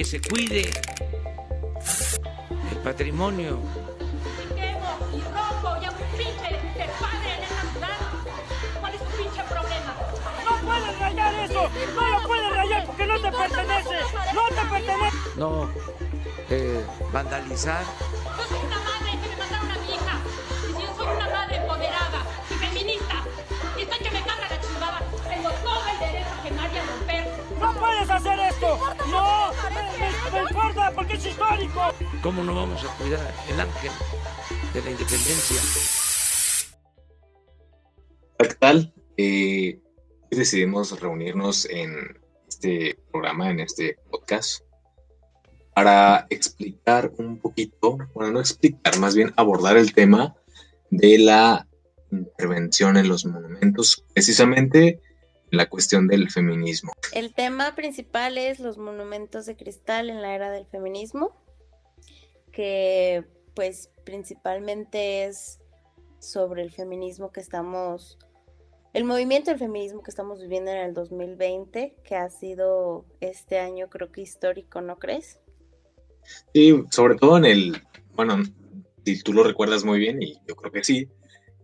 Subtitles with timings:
[0.00, 0.62] que se cuide
[2.70, 3.58] el patrimonio.
[11.94, 13.98] ¡No lo puedes rayar porque no te pertenece!
[14.32, 15.16] ¡No te pertenece!
[15.36, 15.70] No
[16.48, 16.82] eh,
[17.12, 17.84] vandalizar.
[31.10, 31.80] Porque es histórico!
[32.22, 33.90] ¿Cómo no vamos a cuidar el ángel
[34.74, 35.60] de la independencia?
[38.38, 38.94] ¿Qué tal?
[39.16, 39.80] Eh,
[40.30, 44.62] decidimos reunirnos en este programa, en este podcast,
[45.74, 50.36] para explicar un poquito, bueno, no explicar, más bien abordar el tema
[50.90, 51.66] de la
[52.10, 55.00] intervención en los monumentos, precisamente en
[55.50, 56.92] la cuestión del feminismo.
[57.12, 61.36] El tema principal es los monumentos de cristal en la era del feminismo,
[62.52, 65.58] que pues principalmente es
[66.18, 68.18] sobre el feminismo que estamos,
[68.92, 73.88] el movimiento del feminismo que estamos viviendo en el 2020, que ha sido este año
[73.88, 75.40] creo que histórico, ¿no crees?
[76.52, 77.82] Y sobre todo en el,
[78.14, 78.42] bueno,
[79.04, 81.08] si tú lo recuerdas muy bien, y yo creo que sí,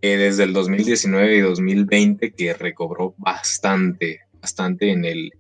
[0.03, 5.31] eh, desde el 2019 y 2020 que recobró bastante, bastante en el,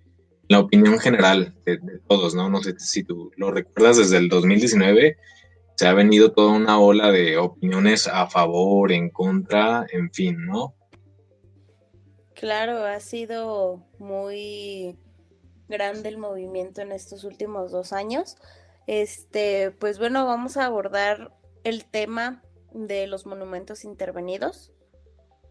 [0.49, 2.49] la opinión general de, de todos, ¿no?
[2.49, 5.17] No sé si tú lo recuerdas, desde el 2019
[5.77, 10.75] se ha venido toda una ola de opiniones a favor, en contra, en fin, ¿no?
[12.34, 14.99] Claro, ha sido muy
[15.69, 18.37] grande el movimiento en estos últimos dos años.
[18.87, 21.33] Este, pues bueno, vamos a abordar
[21.65, 22.43] el tema
[22.77, 24.73] de los monumentos intervenidos.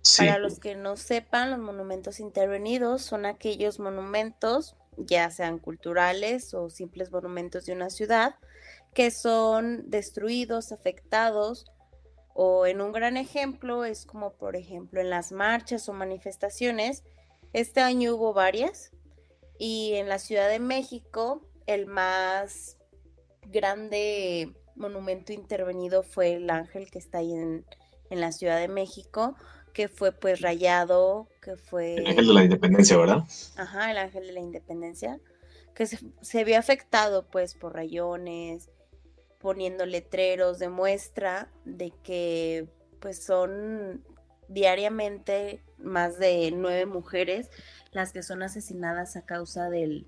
[0.02, 6.54] Sí, Para los que no sepan, los monumentos intervenidos son aquellos monumentos, ya sean culturales
[6.54, 8.36] o simples monumentos de una ciudad,
[8.94, 11.66] que son destruidos, afectados,
[12.38, 17.04] o en un gran ejemplo es como por ejemplo en las marchas o manifestaciones.
[17.54, 18.92] Este año hubo varias
[19.58, 22.78] y en la Ciudad de México el más
[23.48, 27.65] grande monumento intervenido fue el ángel que está ahí en,
[28.09, 29.36] en la Ciudad de México,
[29.73, 31.95] que fue pues rayado, que fue...
[31.95, 33.23] el ángel de la independencia, ¿verdad?
[33.58, 35.19] Ajá, el ángel de la independencia,
[35.73, 38.69] que se, se vio afectado pues por rayones,
[39.39, 42.67] poniendo letreros de muestra de que
[42.99, 44.03] pues son
[44.47, 47.49] diariamente más de nueve mujeres
[47.92, 50.07] las que son asesinadas a causa del,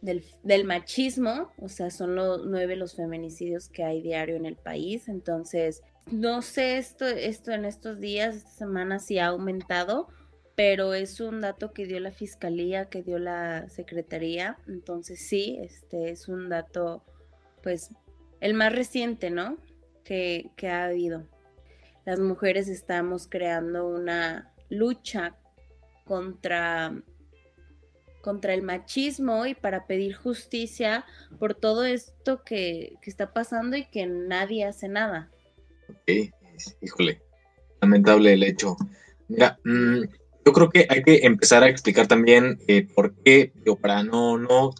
[0.00, 4.56] del, del machismo, o sea, son los nueve los feminicidios que hay diario en el
[4.56, 10.08] país, entonces no sé esto, esto en estos días, esta semana si ha aumentado,
[10.56, 16.10] pero es un dato que dio la fiscalía, que dio la secretaría, entonces sí, este
[16.10, 17.04] es un dato,
[17.62, 17.90] pues,
[18.40, 19.58] el más reciente, ¿no?
[20.04, 21.26] Que, que ha habido.
[22.04, 25.36] Las mujeres estamos creando una lucha
[26.04, 27.00] contra
[28.20, 31.04] contra el machismo y para pedir justicia
[31.38, 35.30] por todo esto que, que está pasando y que nadie hace nada.
[35.88, 36.32] Ok,
[36.80, 37.20] híjole,
[37.80, 38.76] lamentable el hecho.
[39.28, 40.02] Mira, mm,
[40.44, 44.38] yo creo que hay que empezar a explicar también eh, por qué, yo para no,
[44.38, 44.70] no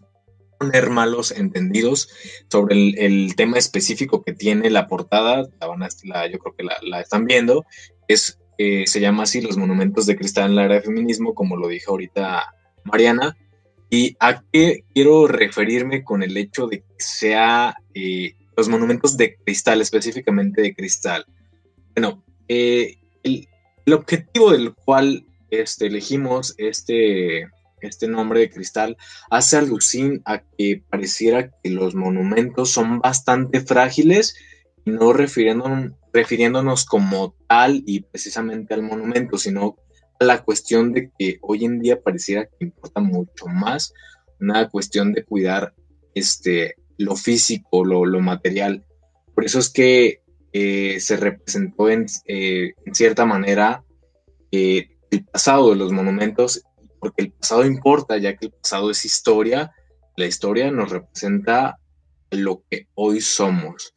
[0.59, 2.09] poner malos entendidos
[2.51, 6.55] sobre el, el tema específico que tiene la portada, la van a- la- yo creo
[6.55, 7.65] que la, la están viendo,
[8.09, 11.57] es, eh, se llama así los monumentos de cristal en la era de feminismo, como
[11.57, 12.55] lo dije ahorita
[12.85, 13.37] Mariana,
[13.89, 19.37] y a qué quiero referirme con el hecho de que sea eh, los monumentos de
[19.37, 21.27] cristal, específicamente de cristal.
[21.95, 23.49] Bueno, eh, el,
[23.93, 27.49] objetivo del cual este, elegimos este,
[27.81, 28.97] este nombre de cristal
[29.31, 34.37] hace alusión a que pareciera que los monumentos son bastante frágiles
[34.85, 39.77] no refiriéndonos, como tal y precisamente al monumento, sino
[40.21, 43.93] la cuestión de que hoy en día pareciera que importa mucho más
[44.39, 45.75] una cuestión de cuidar
[46.15, 48.84] este, lo físico, lo, lo material.
[49.34, 50.22] Por eso es que
[50.53, 53.83] eh, se representó en, eh, en cierta manera
[54.53, 56.63] eh, el pasado de los monumentos,
[56.99, 59.73] porque el pasado importa, ya que el pasado es historia,
[60.16, 61.78] la historia nos representa
[62.31, 63.95] lo que hoy somos.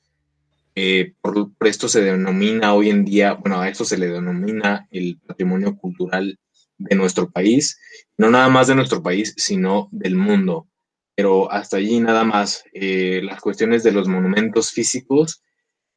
[0.75, 4.87] Eh, por, por, esto se denomina hoy en día, bueno, a esto se le denomina
[4.91, 6.39] el patrimonio cultural
[6.77, 7.79] de nuestro país,
[8.17, 10.67] no nada más de nuestro país, sino del mundo.
[11.15, 15.43] Pero hasta allí nada más, eh, las cuestiones de los monumentos físicos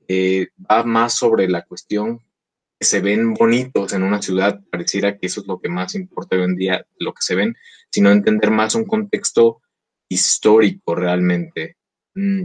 [0.09, 2.21] eh, va más sobre la cuestión
[2.79, 6.37] que se ven bonitos en una ciudad, pareciera que eso es lo que más importa
[6.37, 7.57] hoy en día, lo que se ven,
[7.91, 9.63] sino entender más un contexto
[10.09, 11.77] histórico realmente.
[12.15, 12.45] Mm,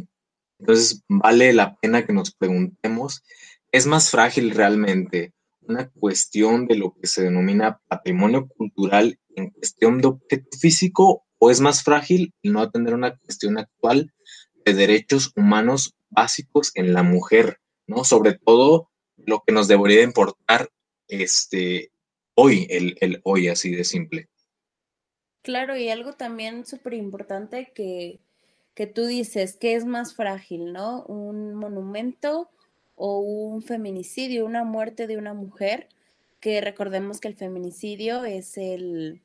[0.62, 3.24] entonces, vale la pena que nos preguntemos,
[3.72, 10.02] ¿es más frágil realmente una cuestión de lo que se denomina patrimonio cultural en cuestión
[10.02, 14.13] de objeto físico o es más frágil no atender una cuestión actual
[14.63, 18.04] de derechos humanos básicos en la mujer, ¿no?
[18.04, 20.69] Sobre todo lo que nos debería importar
[21.08, 21.92] este,
[22.36, 24.30] hoy, el, el hoy así de simple.
[25.42, 28.19] Claro, y algo también súper importante que,
[28.73, 31.03] que tú dices, que es más frágil, ¿no?
[31.06, 32.50] Un monumento
[32.95, 35.89] o un feminicidio, una muerte de una mujer,
[36.39, 39.21] que recordemos que el feminicidio es el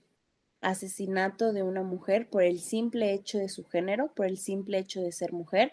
[0.60, 5.00] asesinato de una mujer por el simple hecho de su género, por el simple hecho
[5.00, 5.72] de ser mujer.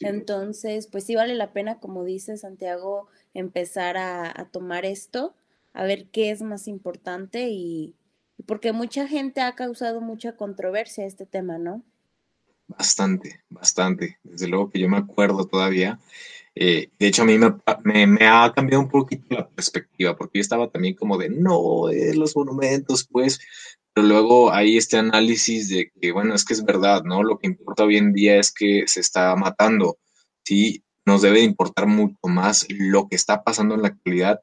[0.00, 5.34] Entonces, pues sí vale la pena, como dice Santiago, empezar a, a tomar esto,
[5.72, 7.94] a ver qué es más importante y,
[8.46, 11.82] porque mucha gente ha causado mucha controversia este tema, ¿no?
[12.66, 14.18] Bastante, bastante.
[14.22, 15.98] Desde luego que yo me acuerdo todavía.
[16.54, 20.70] Eh, de hecho, a mí me, ha cambiado un poquito la perspectiva, porque yo estaba
[20.70, 23.40] también como de, no, eh, los monumentos, pues,
[23.92, 27.22] pero luego hay este análisis de que, bueno, es que es verdad, ¿no?
[27.22, 29.98] Lo que importa hoy en día es que se está matando,
[30.44, 30.84] ¿sí?
[31.06, 34.40] Nos debe importar mucho más lo que está pasando en la actualidad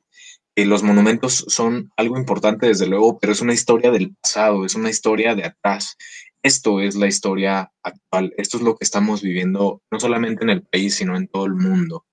[0.66, 4.90] los monumentos son algo importante desde luego, pero es una historia del pasado, es una
[4.90, 5.98] historia de atrás.
[6.44, 10.64] Esto es la historia actual, esto es lo que estamos viviendo no solamente en el
[10.64, 12.06] país, sino en todo el mundo.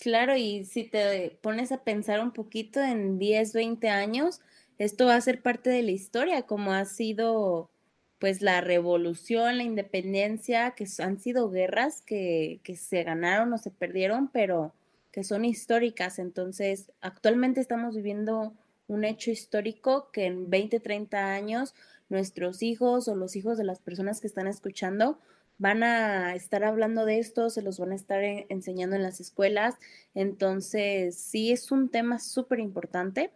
[0.00, 4.40] Claro, y si te pones a pensar un poquito en 10, 20 años,
[4.78, 7.70] esto va a ser parte de la historia, como ha sido
[8.18, 13.70] pues la revolución, la independencia, que han sido guerras que, que se ganaron o se
[13.70, 14.74] perdieron, pero
[15.10, 16.18] que son históricas.
[16.18, 18.54] Entonces, actualmente estamos viviendo
[18.88, 21.74] un hecho histórico que en 20, 30 años
[22.10, 25.18] nuestros hijos o los hijos de las personas que están escuchando
[25.58, 29.74] van a estar hablando de esto, se los van a estar enseñando en las escuelas.
[30.14, 33.30] Entonces, sí es un tema súper importante.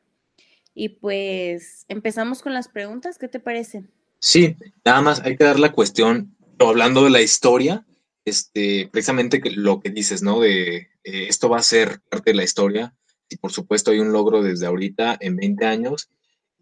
[0.74, 3.84] Y pues empezamos con las preguntas, ¿qué te parece?
[4.18, 7.84] Sí, nada más hay que dar la cuestión, hablando de la historia,
[8.24, 10.40] este, precisamente lo que dices, ¿no?
[10.40, 12.94] De eh, esto va a ser parte de la historia
[13.28, 16.08] y por supuesto hay un logro desde ahorita en 20 años.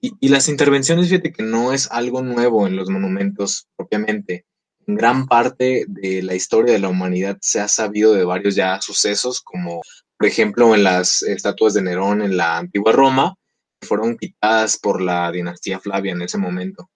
[0.05, 4.47] Y, las intervenciones, fíjate que no es algo nuevo en los monumentos propiamente.
[4.89, 8.81] En gran parte de la historia de la humanidad se ha sabido de varios ya
[8.81, 9.81] sucesos, como
[10.19, 13.37] por ejemplo en las estatuas de Nerón en la antigua Roma,
[13.81, 16.91] que fueron quitadas por la dinastía Flavia en ese momento.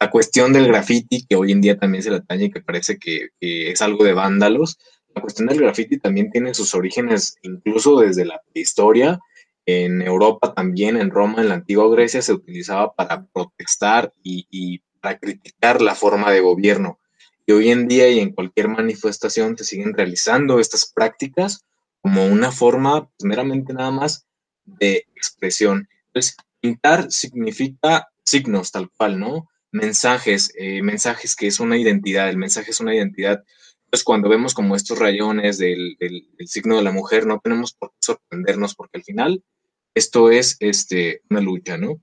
[0.00, 2.98] La cuestión del graffiti, que hoy en día también se le atañe y que parece
[2.98, 4.76] que, es algo de vándalos,
[5.14, 9.20] la cuestión del graffiti también tiene sus orígenes incluso desde la historia.
[9.70, 15.18] En Europa también, en Roma, en la antigua Grecia, se utilizaba para protestar y, para
[15.18, 16.98] criticar la forma de gobierno.
[17.44, 21.66] Y hoy en día y en cualquier manifestación se siguen realizando estas prácticas
[22.00, 24.26] como una forma pues, meramente nada más
[24.64, 25.86] de expresión.
[26.06, 29.50] Entonces, pintar significa signos tal cual, ¿no?
[29.70, 33.44] Mensajes, eh, mensajes que es una identidad, el mensaje es una identidad.
[33.84, 35.98] Entonces, cuando vemos como estos rayones del,
[36.46, 39.44] signo de la mujer, no tenemos por qué sorprendernos, porque al final
[39.94, 42.00] esto es este, una lucha, ¿no?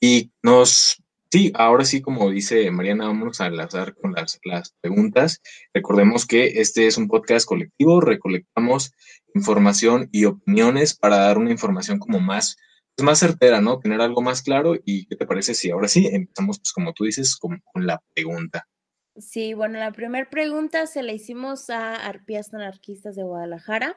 [0.00, 5.40] Y nos, sí, ahora sí, como dice Mariana, vamos a enlazar con las, las preguntas.
[5.72, 8.92] Recordemos que este es un podcast colectivo, recolectamos
[9.34, 12.56] información y opiniones para dar una información como más
[12.96, 13.78] es más certera, ¿no?
[13.80, 14.74] Tener algo más claro.
[14.84, 18.68] ¿Y qué te parece si ahora sí empezamos, pues como tú dices, con, la pregunta?
[19.16, 23.96] Sí, bueno, la primera pregunta se la hicimos a Arpías Anarquistas de Guadalajara.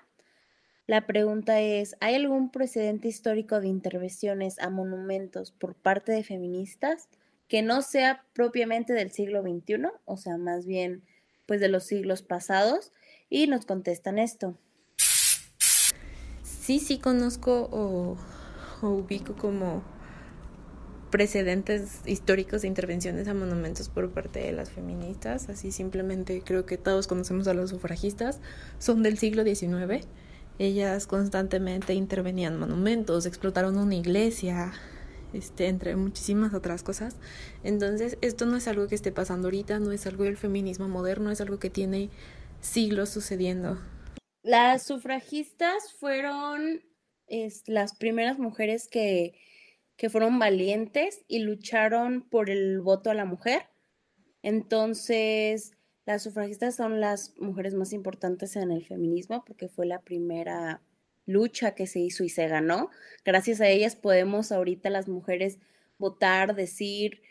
[0.88, 7.10] La pregunta es, ¿hay algún precedente histórico de intervenciones a monumentos por parte de feministas
[7.48, 11.04] que no sea propiamente del siglo XXI, o sea, más bien
[11.46, 12.94] pues de los siglos pasados?
[13.30, 14.58] Y nos contestan esto.
[16.44, 18.18] Sí, sí conozco o
[18.82, 19.84] o ubico como
[21.10, 25.50] precedentes históricos de intervenciones a monumentos por parte de las feministas.
[25.50, 28.40] Así simplemente creo que todos conocemos a los sufragistas.
[28.78, 30.06] Son del siglo XIX.
[30.60, 34.74] Ellas constantemente intervenían monumentos, explotaron una iglesia,
[35.34, 37.16] este, entre muchísimas otras cosas.
[37.64, 41.30] Entonces, esto no es algo que esté pasando ahorita, no es algo del feminismo moderno,
[41.30, 42.10] es algo que tiene
[42.60, 43.78] siglos sucediendo.
[44.42, 46.82] Las sufragistas fueron
[47.68, 49.34] las primeras mujeres que,
[49.96, 53.64] que fueron valientes y lucharon por el voto a la mujer.
[54.42, 55.77] Entonces,
[56.08, 60.82] las sufragistas son las mujeres más importantes en el feminismo porque fue la primera
[61.26, 62.90] lucha que se hizo y se ganó.
[63.26, 65.60] Gracias a ellas podemos ahorita las mujeres
[66.00, 67.22] votar, decir,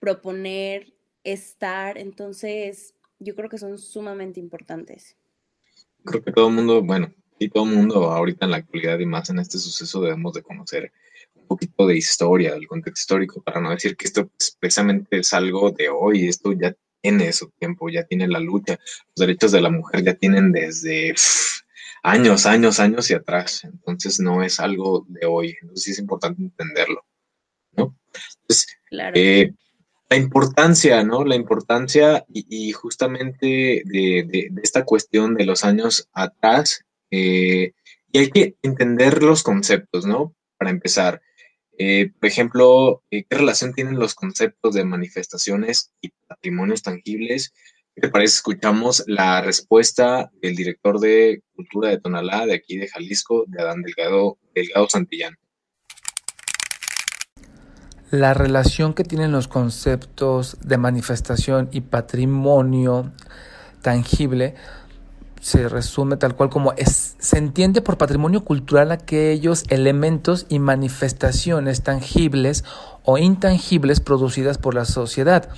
[0.00, 5.16] proponer estar, entonces yo creo que son sumamente importantes.
[6.04, 9.06] Creo que todo el mundo, bueno, y todo el mundo ahorita en la actualidad y
[9.06, 10.92] más en este suceso debemos de conocer
[11.36, 15.70] un poquito de historia, del contexto histórico, para no decir que esto precisamente es algo
[15.70, 16.74] de hoy, esto ya
[17.04, 18.78] tiene su tiempo, ya tiene la lucha,
[19.14, 21.14] los derechos de la mujer ya tienen desde
[22.02, 26.40] años, años, años y atrás, entonces no es algo de hoy, entonces sí es importante
[26.40, 27.04] entenderlo,
[27.76, 27.94] ¿no?
[28.40, 28.68] Entonces,
[29.14, 29.52] eh,
[30.08, 31.26] la importancia, ¿no?
[31.26, 37.72] La importancia y, justamente de, esta cuestión de los años atrás, eh,
[38.12, 40.34] y hay que entender los conceptos, ¿no?
[40.56, 41.20] Para empezar,
[41.78, 47.52] eh, por ejemplo, ¿qué relación tienen los conceptos de manifestaciones y patrimonios tangibles?
[47.94, 48.36] ¿Qué te parece?
[48.36, 53.82] Escuchamos la respuesta del director de Cultura de Tonalá, de aquí de Jalisco, de Adán
[53.82, 54.38] Delgado
[54.88, 55.36] Santillán
[58.18, 63.12] la relación que tienen los conceptos de manifestación y patrimonio
[63.82, 64.54] tangible
[65.44, 72.64] se resume tal cual como se entiende por patrimonio cultural aquellos elementos y manifestaciones tangibles
[73.02, 75.50] o intangibles producidas por la sociedad,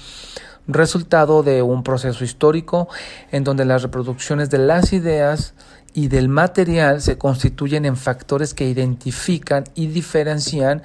[0.66, 2.88] resultado de un proceso histórico
[3.31, 5.55] en donde las reproducciones de las ideas
[5.95, 10.83] y del material se constituyen en factores que identifican y diferencian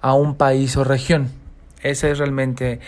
[0.00, 1.28] a un país o región.
[1.82, 2.78] Esa es realmente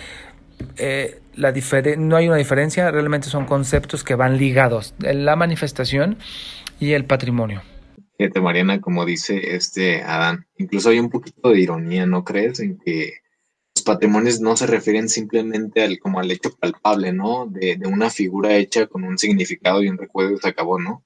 [0.76, 6.18] eh, la diferencia, no hay una diferencia, realmente son conceptos que van ligados, la manifestación
[6.80, 7.62] y el patrimonio.
[8.18, 12.60] Fíjate, Mariana, como dice este Adán, incluso hay un poquito de ironía, ¿no crees?
[12.60, 13.18] En que
[13.74, 17.46] los patrimonios no se refieren simplemente al, como al hecho palpable, ¿no?
[17.46, 21.04] De, de una figura hecha con un significado y un recuerdo y se acabó, ¿no?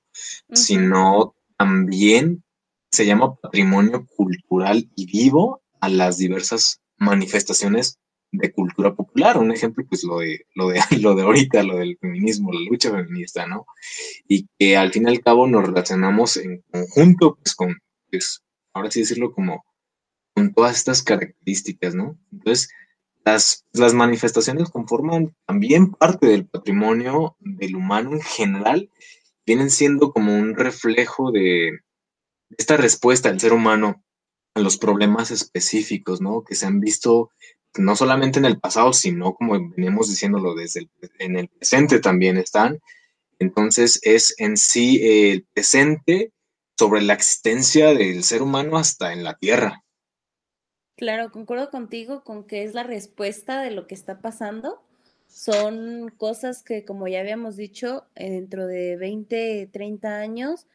[0.53, 2.43] sino también
[2.91, 7.99] se llama patrimonio cultural y vivo a las diversas manifestaciones
[8.33, 9.39] de cultura popular.
[9.39, 12.91] Un ejemplo, pues lo de, lo de, lo de ahorita, lo del feminismo, la lucha
[12.91, 13.67] feminista, ¿no?
[14.29, 17.79] Y que al fin y al cabo nos relacionamos en conjunto, pues con,
[18.11, 19.65] pues, ahora sí decirlo como
[20.35, 22.19] con todas estas características, ¿no?
[22.33, 22.71] Entonces,
[23.25, 28.91] las, las manifestaciones conforman también parte del patrimonio del humano en general
[29.45, 31.81] vienen siendo como un reflejo de
[32.57, 34.03] esta respuesta del ser humano
[34.55, 36.45] a los problemas específicos, ¿no?
[36.45, 37.31] Que se han visto
[37.79, 42.37] no solamente en el pasado, sino como venimos diciéndolo desde el, en el presente también
[42.37, 42.81] están.
[43.39, 46.33] Entonces es en sí el presente
[46.79, 49.85] sobre la existencia del ser humano hasta en la tierra.
[50.97, 54.83] Claro, concuerdo contigo con que es la respuesta de lo que está pasando
[55.31, 60.67] son cosas que, como ya habíamos dicho, eh, dentro de 20, 30 años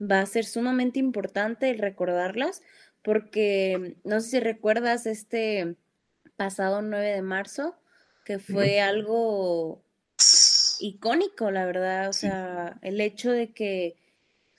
[0.00, 2.62] va a ser sumamente importante el recordarlas,
[3.02, 5.76] porque no sé si recuerdas este
[6.40, 7.74] pasado 9 de marzo,
[8.24, 9.82] que fue algo
[10.80, 13.96] icónico, la verdad, o sea, el hecho de que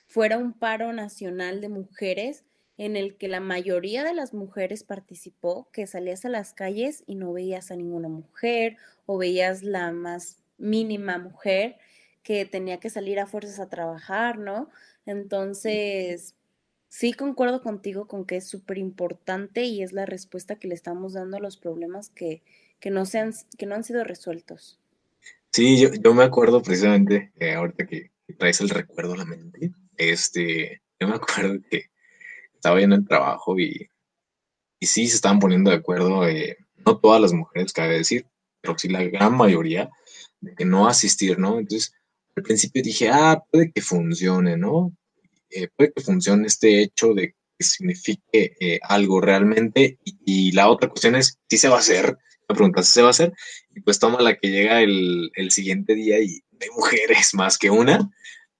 [0.05, 2.45] fuera un paro nacional de mujeres
[2.77, 7.15] en el que la mayoría de las mujeres participó, que salías a las calles y
[7.15, 11.77] no veías a ninguna mujer o veías la más mínima mujer
[12.21, 14.69] que tenía que salir a fuerzas a trabajar, ¿no?
[15.07, 16.35] Entonces,
[16.91, 21.13] sí concuerdo contigo con que es súper importante y es la respuesta que le estamos
[21.13, 22.43] dando a los problemas que,
[22.91, 24.77] no, se han, que no han sido resueltos.
[25.53, 29.71] Sí, yo, yo me acuerdo precisamente, eh, ahorita que, traes el recuerdo a la mente,
[29.95, 31.85] este, yo me acuerdo que
[32.53, 33.89] estaba en el trabajo y,
[34.79, 38.27] y sí se estaban poniendo de acuerdo, eh, no todas las mujeres, cabe decir,
[38.59, 39.89] pero sí la gran mayoría,
[40.41, 41.57] de que no asistir, ¿no?
[41.57, 41.93] Entonces,
[42.35, 44.93] al principio dije, ah, puede que funcione, ¿no?
[45.51, 49.99] Eh, puede que funcione este hecho de que signifique eh, algo realmente.
[50.03, 52.17] Y, la otra cuestión es, si se va a hacer?
[52.49, 53.33] Me preguntas, ¿si se va a hacer?
[53.75, 57.69] Y pues toma la que llega el, el siguiente día y hay mujeres más que
[57.69, 58.09] una.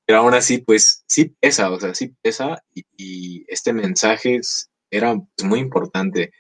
[0.06, 4.42] Pero aún así, pues sí pesa, o sea, sí pesa y, este mensaje
[4.90, 6.32] era pues, muy importante,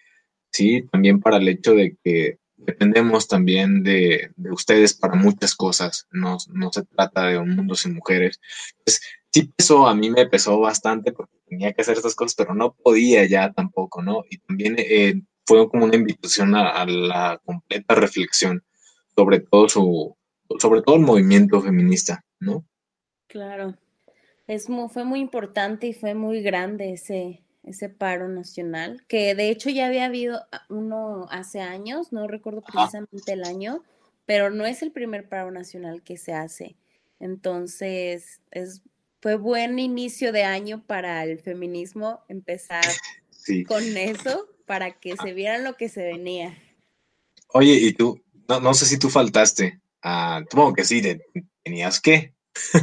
[0.51, 6.37] sí, también para el hecho de que dependemos también de, ustedes para muchas cosas, no,
[6.39, 8.39] se trata de un mundo sin mujeres.
[8.79, 12.53] Entonces, sí pesó, a mí me pesó bastante porque tenía que hacer estas cosas, pero
[12.53, 14.23] no podía ya tampoco, ¿no?
[14.29, 18.63] Y también eh, fue como una invitación a, a, la completa reflexión
[19.15, 20.17] sobre todo su,
[20.59, 22.65] sobre todo el movimiento feminista, ¿no?
[23.27, 23.75] Claro,
[24.47, 29.69] es fue muy importante y fue muy grande ese, ese paro nacional, que de hecho
[29.69, 33.83] ya había habido uno hace años, no recuerdo precisamente el año,
[34.25, 36.75] pero no es el primer paro nacional que se hace.
[37.19, 38.81] Entonces, es,
[39.21, 42.83] fue buen inicio de año para el feminismo empezar
[43.67, 46.57] con eso, para que se viera lo que se venía.
[47.53, 49.79] Oye, ¿y tú no, no sé si tú faltaste.
[50.01, 51.01] Ah, supongo que sí,
[51.63, 52.33] tenías que.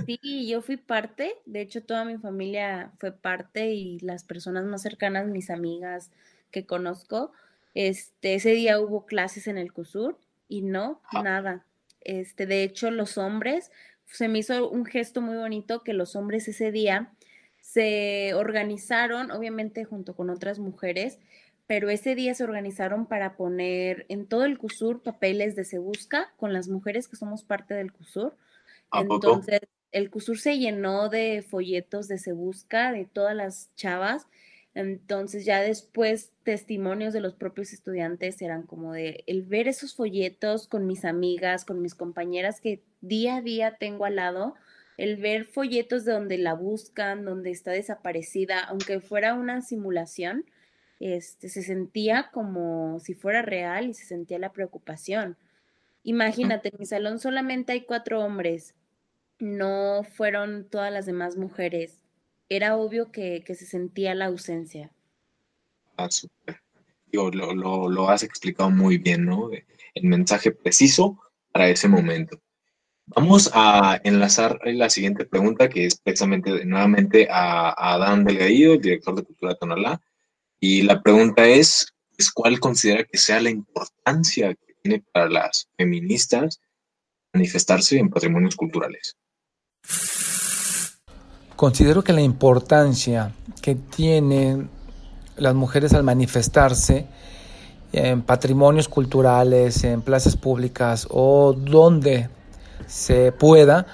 [0.07, 4.81] Sí, yo fui parte, de hecho toda mi familia fue parte y las personas más
[4.81, 6.11] cercanas, mis amigas
[6.51, 7.33] que conozco,
[7.75, 10.19] este, ese día hubo clases en el CUSUR
[10.49, 11.23] y no, Ah.
[11.23, 11.67] nada.
[12.01, 13.71] Este, de hecho, los hombres,
[14.11, 17.13] se me hizo un gesto muy bonito que los hombres ese día
[17.61, 21.19] se organizaron, obviamente junto con otras mujeres,
[21.67, 26.33] pero ese día se organizaron para poner en todo el CUSUR papeles de Se Busca
[26.39, 28.35] con las mujeres que somos parte del CUSUR.
[28.93, 29.61] Entonces,
[29.93, 34.27] el CUSUR se llenó de folletos de Se Busca, de todas las chavas.
[34.79, 40.69] Entonces, ya después, testimonios de los propios estudiantes eran como de el ver esos folletos
[40.69, 44.55] con mis amigas, con mis compañeras que día a día tengo al lado,
[44.97, 50.45] el ver folletos de donde la buscan, donde está desaparecida, aunque fuera una simulación,
[51.01, 55.37] este, se sentía como si fuera real y se sentía la preocupación.
[56.05, 58.77] Imagínate, en mi salón solamente hay cuatro hombres,
[59.41, 62.05] no fueron todas las demás mujeres.
[62.49, 64.91] Era obvio que, se sentía la ausencia.
[65.97, 66.63] Ah, súper.
[67.13, 69.51] Lo, has explicado muy bien, ¿no?
[69.95, 71.19] El mensaje preciso
[71.53, 72.41] para ese momento.
[73.07, 78.83] Vamos a enlazar la siguiente pregunta, que es precisamente nuevamente a, a Adán Delgadillo, el
[78.83, 80.01] director de Cultura de Tonalá.
[80.61, 85.69] Y la pregunta es, pues, ¿cuál considera que sea la importancia que tiene para las
[85.77, 86.61] feministas
[87.33, 89.17] manifestarse en patrimonios culturales?
[91.59, 94.71] Considero que la importancia que tienen
[95.37, 97.09] las mujeres al manifestarse
[97.93, 102.29] en patrimonios culturales, en plazas públicas o donde
[102.87, 103.89] se pueda,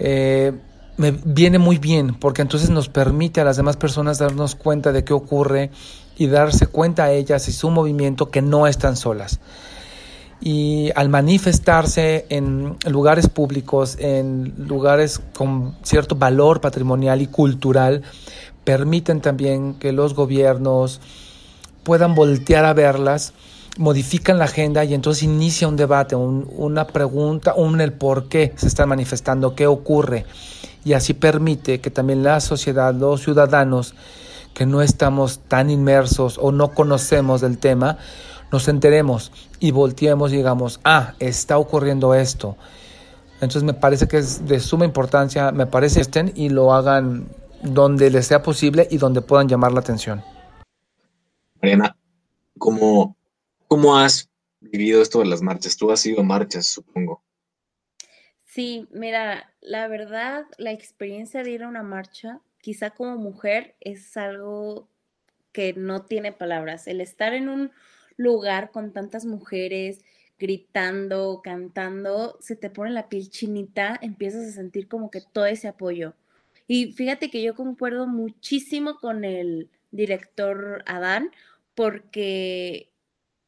[0.00, 0.54] eh,
[0.96, 5.04] me viene muy bien porque entonces nos permite a las demás personas darnos cuenta de
[5.04, 5.70] qué ocurre
[6.16, 9.38] y darse cuenta a ellas y su movimiento que no están solas.
[10.44, 18.02] Y al manifestarse en lugares públicos, en lugares con cierto valor patrimonial y cultural,
[18.64, 21.00] permiten también que los gobiernos
[21.84, 23.34] puedan voltear a verlas,
[23.78, 28.52] modifican la agenda y entonces inicia un debate, un, una pregunta, un el por qué
[28.56, 30.26] se están manifestando, qué ocurre.
[30.84, 33.94] Y así permite que también la sociedad, los ciudadanos
[34.54, 37.98] que no estamos tan inmersos o no conocemos del tema,
[38.52, 42.56] nos enteremos y volteemos y digamos, ah, está ocurriendo esto.
[43.34, 47.26] Entonces me parece que es de suma importancia, me parece que estén y lo hagan
[47.62, 50.22] donde les sea posible y donde puedan llamar la atención.
[51.60, 51.96] Mariana,
[52.58, 53.16] ¿cómo,
[53.66, 54.28] cómo has
[54.60, 55.76] vivido esto de las marchas?
[55.76, 57.22] Tú has ido a marchas, supongo.
[58.44, 64.14] Sí, mira, la verdad, la experiencia de ir a una marcha, quizá como mujer, es
[64.16, 64.88] algo
[65.52, 66.86] que no tiene palabras.
[66.86, 67.72] El estar en un
[68.22, 70.04] lugar con tantas mujeres
[70.38, 75.68] gritando, cantando, se te pone la piel chinita, empiezas a sentir como que todo ese
[75.68, 76.14] apoyo.
[76.66, 81.30] Y fíjate que yo concuerdo muchísimo con el director Adán,
[81.74, 82.90] porque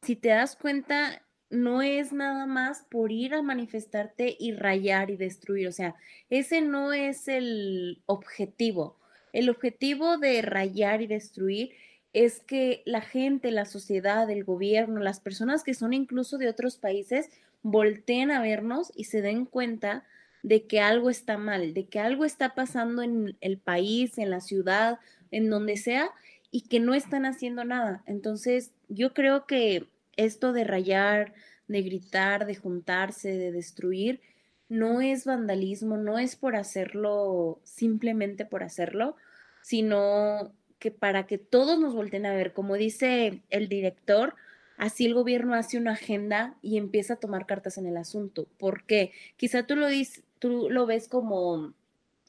[0.03, 5.17] si te das cuenta, no es nada más por ir a manifestarte y rayar y
[5.17, 5.95] destruir, o sea,
[6.29, 8.97] ese no es el objetivo.
[9.33, 11.71] El objetivo de rayar y destruir
[12.15, 16.77] es que la gente, la sociedad, el gobierno, las personas que son incluso de otros
[16.77, 17.29] países,
[17.61, 20.05] volteen a vernos y se den cuenta
[20.41, 24.39] de que algo está mal, de que algo está pasando en el país, en la
[24.39, 24.99] ciudad,
[25.31, 26.09] en donde sea,
[26.51, 28.01] y que no están haciendo nada.
[28.05, 31.33] Entonces, yo creo que esto de rayar,
[31.67, 34.21] de gritar, de juntarse, de destruir,
[34.69, 39.17] no es vandalismo, no es por hacerlo simplemente por hacerlo,
[39.61, 44.35] sino que para que todos nos volteen a ver, como dice el director,
[44.77, 48.47] así el gobierno hace una agenda y empieza a tomar cartas en el asunto.
[48.57, 51.73] porque Quizá tú lo, dices, tú lo ves como,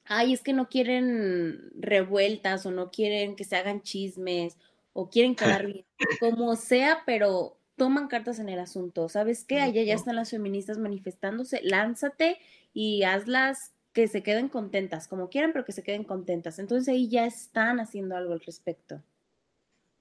[0.05, 4.57] ay, es que no quieren revueltas o no quieren que se hagan chismes
[4.93, 5.85] o quieren quedar bien,
[6.21, 9.09] como sea, pero toman cartas en el asunto.
[9.09, 9.61] ¿Sabes qué?
[9.61, 12.39] Allá ya están las feministas manifestándose, lánzate
[12.73, 16.59] y hazlas que se queden contentas, como quieran, pero que se queden contentas.
[16.59, 19.03] Entonces ahí ya están haciendo algo al respecto.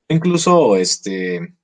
[0.09, 1.55] Incluso, este,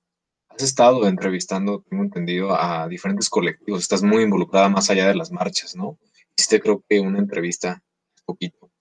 [0.48, 3.82] has estado entrevistando, tengo entendido, a diferentes colectivos.
[3.82, 6.00] Estás muy involucrada más allá de las marchas, ¿no?
[6.38, 7.84] Hiciste creo que una entrevista
[8.24, 8.72] poquito.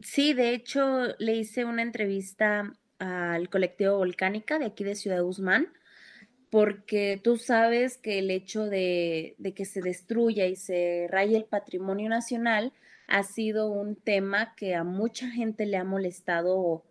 [0.00, 5.68] Sí, de hecho le hice una entrevista al colectivo Volcánica de aquí de Ciudad Guzmán,
[6.48, 11.44] porque tú sabes que el hecho de, de que se destruya y se raye el
[11.44, 12.72] patrimonio nacional
[13.06, 16.84] ha sido un tema que a mucha gente le ha molestado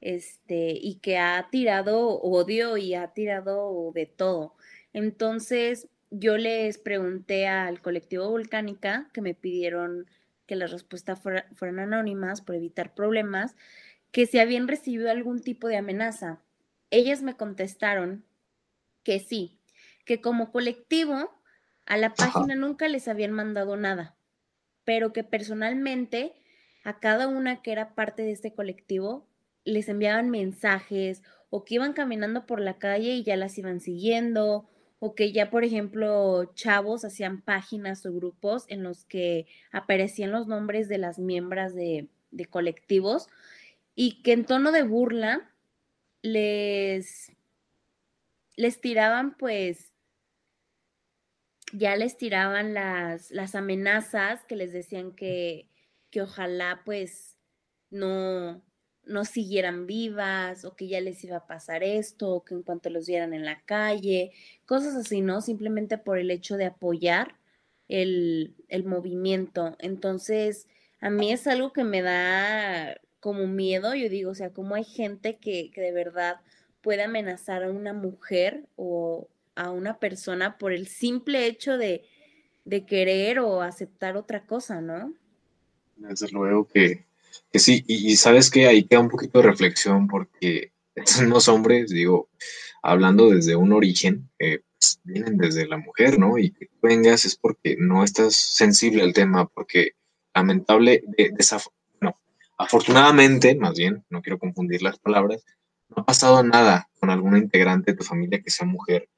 [0.00, 4.54] este, y que ha tirado odio y ha tirado de todo.
[4.92, 10.06] Entonces, yo les pregunté al colectivo Volcánica que me pidieron
[10.46, 13.56] que las respuestas fueran anónimas por evitar problemas,
[14.12, 16.40] que si habían recibido algún tipo de amenaza.
[16.90, 18.24] Ellas me contestaron
[19.02, 19.58] que sí,
[20.04, 21.32] que como colectivo
[21.84, 24.15] a la página nunca les habían mandado nada,
[24.86, 26.32] pero que personalmente
[26.84, 29.26] a cada una que era parte de este colectivo
[29.64, 34.68] les enviaban mensajes o que iban caminando por la calle y ya las iban siguiendo
[34.98, 40.46] o que ya, por ejemplo, chavos hacían páginas o grupos en los que aparecían los
[40.46, 42.08] nombres de las miembros de,
[42.48, 43.28] colectivos
[43.94, 45.50] y que en tono de burla
[46.22, 47.32] les,
[48.56, 49.92] les tiraban pues,
[51.72, 55.68] ya les tiraban las, las amenazas que les decían que,
[56.10, 57.36] que ojalá pues
[57.90, 58.62] no,
[59.04, 62.90] no siguieran vivas o que ya les iba a pasar esto o que en cuanto
[62.90, 64.32] los vieran en la calle,
[64.66, 65.40] cosas así, ¿no?
[65.40, 67.36] Simplemente por el hecho de apoyar
[67.88, 69.76] el, movimiento.
[69.78, 70.68] Entonces,
[71.00, 74.84] a mí es algo que me da como miedo, yo digo, o sea, como hay
[74.84, 76.40] gente que, que de verdad
[76.80, 82.04] puede amenazar a una mujer o a una persona por el simple hecho de,
[82.86, 85.12] querer o aceptar otra cosa, ¿no?
[85.96, 87.06] Desde luego que
[87.52, 90.72] que sí, y, sabes que ahí queda un poquito de reflexión porque
[91.22, 92.28] unos hombres, digo,
[92.82, 96.38] hablando desde un origen, eh, pues, vienen desde la mujer, ¿no?
[96.38, 99.92] Y que tú vengas es porque no estás sensible al tema, porque
[100.34, 101.02] lamentable,
[102.00, 102.14] no,
[102.58, 105.44] afortunadamente, más bien, no quiero confundir las palabras,
[105.88, 109.08] no ha pasado nada con alguna integrante de tu familia que sea mujer,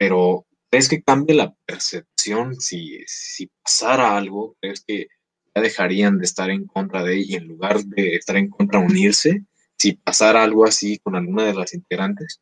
[0.00, 4.56] pero ¿crees que cambie la percepción si, si pasara algo?
[4.58, 5.08] ¿Crees que
[5.54, 9.44] ya dejarían de estar en contra de y en lugar de estar en contra unirse
[9.76, 12.40] si pasara algo así con alguna de las integrantes.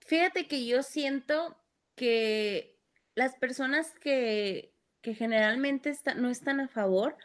[0.00, 1.58] Fíjate, que yo siento
[1.94, 2.78] que
[3.14, 7.18] las personas que, que generalmente no están a favor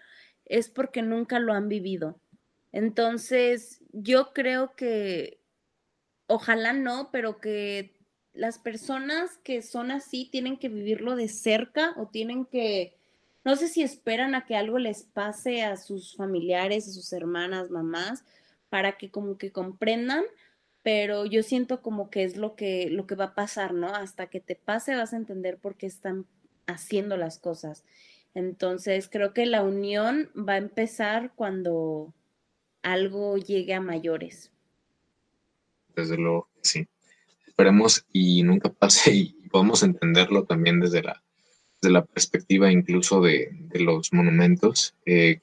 [0.44, 2.20] es porque nunca lo han vivido.
[2.74, 5.42] Entonces, yo creo que,
[6.28, 7.97] ojalá no, pero que
[8.38, 12.98] las personas que son así tienen que vivirlo de cerca o tienen que
[13.48, 17.72] no sé si esperan a que algo les pase a sus familiares, a sus hermanas,
[17.72, 18.26] mamás,
[18.68, 20.26] para que como que comprendan,
[20.84, 23.88] pero yo siento como que es lo que, lo que va a pasar, ¿no?
[23.88, 26.26] Hasta que te pase vas a entender por qué están
[26.66, 27.86] haciendo las cosas.
[28.34, 32.14] Entonces, creo que la unión va a empezar cuando
[32.82, 34.52] algo llegue a mayores.
[35.96, 36.86] Desde luego, sí.
[37.58, 41.24] Esperemos y nunca pase y podemos entenderlo también desde la
[41.82, 44.96] desde la perspectiva incluso de, los monumentos.
[45.08, 45.40] Eh,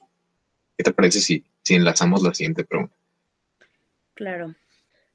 [0.77, 2.95] ¿Qué te parece si, si enlazamos la siguiente pregunta?
[4.13, 4.55] Claro.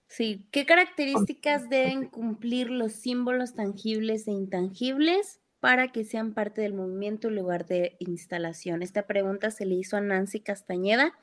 [0.08, 6.74] Sí, ¿qué características deben cumplir los símbolos tangibles e intangibles para que sean parte del
[6.74, 8.82] movimiento en lugar de instalación?
[8.82, 11.14] Esta pregunta se le hizo a Nancy Castañeda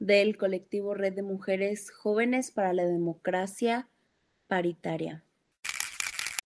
[0.00, 3.86] del colectivo Red de Mujeres Jóvenes para la Democracia
[4.50, 5.22] Paritaria.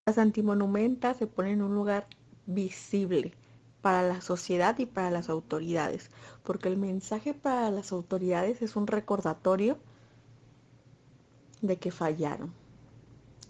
[0.04, 2.06] Las antimonumentas se ponen en un lugar
[2.44, 3.32] visible
[3.80, 6.10] para la sociedad y para las autoridades,
[6.42, 9.78] porque el mensaje para las autoridades es un recordatorio
[11.62, 12.52] de que fallaron,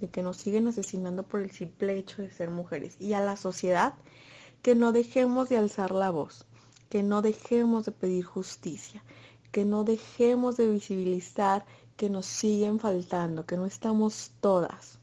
[0.01, 3.37] de que nos siguen asesinando por el simple hecho de ser mujeres, y a la
[3.37, 3.95] sociedad
[4.63, 6.47] que no dejemos de alzar la voz,
[6.91, 9.03] que no dejemos de pedir justicia,
[9.51, 14.99] que no dejemos de visibilizar que nos siguen faltando, que no estamos todas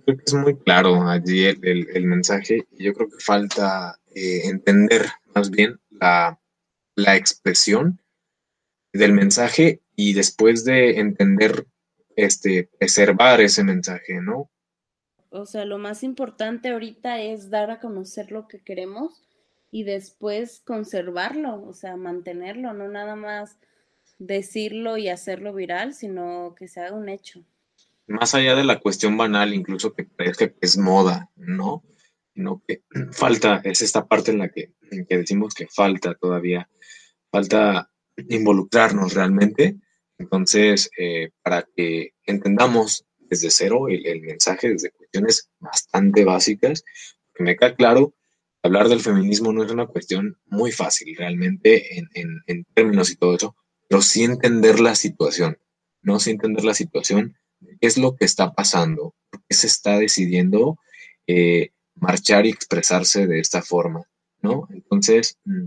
[0.00, 5.06] creo que es muy claro allí el, mensaje y yo creo que falta eh, entender
[5.34, 6.38] más bien la,
[7.14, 8.00] expresión
[8.92, 11.66] del mensaje y después de entender,
[12.16, 14.50] este, preservar ese mensaje, ¿no?
[15.30, 19.22] O sea, lo más importante ahorita es dar a conocer lo que queremos
[19.70, 23.58] y después conservarlo, o sea, mantenerlo, no nada más
[24.18, 27.44] decirlo y hacerlo viral, sino que se haga un hecho
[28.06, 31.82] más allá de la cuestión banal, incluso que parezca que es moda, ¿no?
[32.34, 34.72] Sino que falta, es esta parte en la que,
[35.08, 36.68] decimos que falta todavía,
[37.30, 39.76] falta involucrarnos realmente.
[40.18, 46.84] Entonces, eh, para que entendamos desde cero el, mensaje, desde cuestiones bastante básicas,
[47.34, 48.14] que me queda claro,
[48.62, 52.08] hablar del feminismo no es una cuestión muy fácil realmente en,
[52.46, 53.56] en términos y todo eso,
[53.88, 55.58] pero sí entender la situación,
[56.02, 56.18] ¿no?
[56.20, 57.36] Sí entender la situación
[57.80, 59.14] qué es lo que está pasando,
[59.48, 60.78] qué se está decidiendo
[61.26, 64.02] eh, marchar y expresarse de esta forma,
[64.42, 64.68] ¿no?
[64.70, 65.66] Entonces, mm,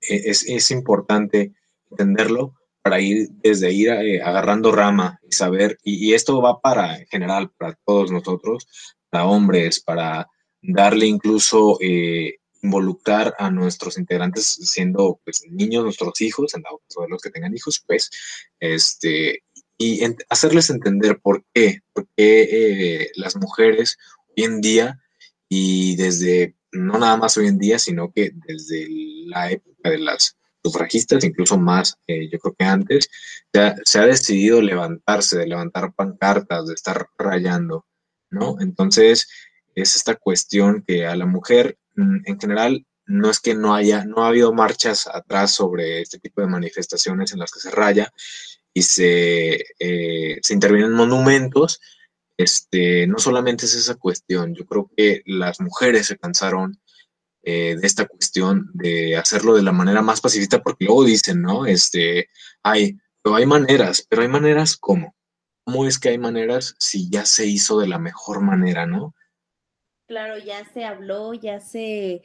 [0.00, 1.52] e-, es, importante
[1.90, 7.06] entenderlo para ir desde ir eh, agarrando rama y saber, y, esto va para en
[7.06, 8.66] general, para todos nosotros,
[9.10, 10.28] para hombres, para
[10.62, 17.22] darle incluso eh, involucrar a nuestros integrantes siendo pues, niños, nuestros hijos, en de los
[17.22, 18.10] que tengan hijos, pues,
[18.60, 19.42] este,
[19.78, 23.96] y hacerles entender por qué, por qué eh, las mujeres
[24.36, 25.00] hoy en día
[25.48, 28.86] y desde, no nada más hoy en día, sino que desde
[29.26, 33.08] la época de las sufragistas, incluso más, eh, yo creo que antes,
[33.84, 37.86] se ha, decidido levantarse, de levantar pancartas, de estar rayando,
[38.30, 38.56] ¿no?
[38.60, 39.28] Entonces,
[39.82, 44.04] es esta cuestión que a la mujer mm, en general no es que no haya,
[44.04, 48.12] no ha habido marchas atrás sobre este tipo de manifestaciones en las que se raya
[48.74, 51.80] y se, eh, se intervienen monumentos,
[52.36, 56.78] este, no solamente es esa cuestión, yo creo que las mujeres se cansaron
[57.42, 61.66] eh, de esta cuestión de hacerlo de la manera más pacífica, porque luego dicen, ¿no?
[61.66, 62.28] Este,
[62.62, 65.16] hay, pero hay maneras, pero hay maneras ¿cómo?
[65.64, 69.14] ¿Cómo es que hay maneras si ya se hizo de la mejor manera, ¿no?
[70.08, 72.22] Claro, ya se habló, ya se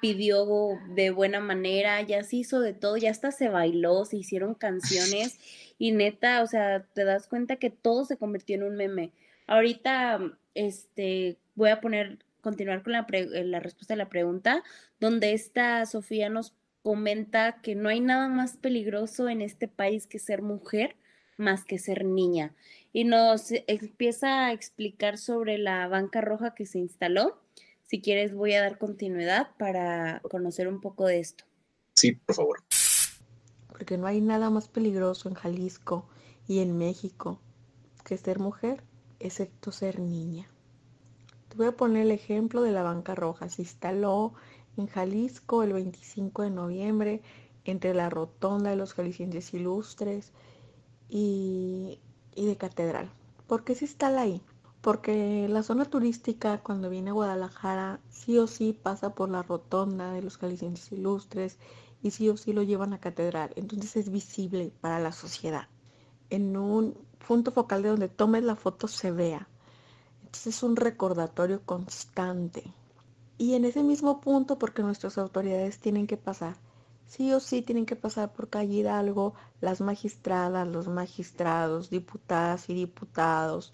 [0.00, 0.46] pidió
[0.94, 5.38] de buena manera, ya se hizo de todo, ya hasta se bailó, se hicieron canciones
[5.78, 9.12] y neta, o sea, te das cuenta que todo se convirtió en un meme.
[9.46, 10.18] Ahorita,
[10.54, 14.62] este, voy a poner, continuar con la, eh, la respuesta a la pregunta,
[14.98, 20.18] donde esta Sofía nos comenta que no hay nada más peligroso en este país que
[20.18, 20.96] ser mujer
[21.36, 22.54] más que ser niña.
[22.92, 27.40] Y nos empieza a explicar sobre la banca roja que se instaló.
[27.82, 31.44] Si quieres, voy a dar continuidad para conocer un poco de esto.
[31.94, 32.64] Sí, por favor.
[33.68, 36.08] Porque no hay nada más peligroso en Jalisco
[36.48, 37.40] y en México
[38.04, 38.82] que ser mujer
[39.18, 40.48] excepto ser niña.
[41.48, 43.48] Te voy a poner el ejemplo de la banca roja.
[43.48, 44.34] Se instaló
[44.76, 47.22] en Jalisco el 25 de noviembre
[47.64, 50.32] entre la rotonda de los jaliscienses ilustres
[51.08, 52.00] y,
[52.36, 53.10] de Catedral.
[53.46, 54.42] ¿Por qué se instala ahí?
[54.80, 60.12] Porque la zona turística cuando viene a Guadalajara sí o sí pasa por la rotonda
[60.12, 61.58] de los jaliscienses ilustres
[62.02, 63.52] y sí o sí lo llevan a Catedral.
[63.56, 65.68] Entonces es visible para la sociedad.
[66.30, 66.94] En un
[67.26, 69.48] punto focal de donde tomes la foto se vea.
[70.20, 72.64] Entonces es un recordatorio constante.
[73.38, 76.56] Y en ese mismo punto, porque nuestras autoridades tienen que pasar,
[77.06, 82.74] sí o sí tienen que pasar por calle Hidalgo las magistradas, los magistrados, diputadas y
[82.74, 83.72] diputados,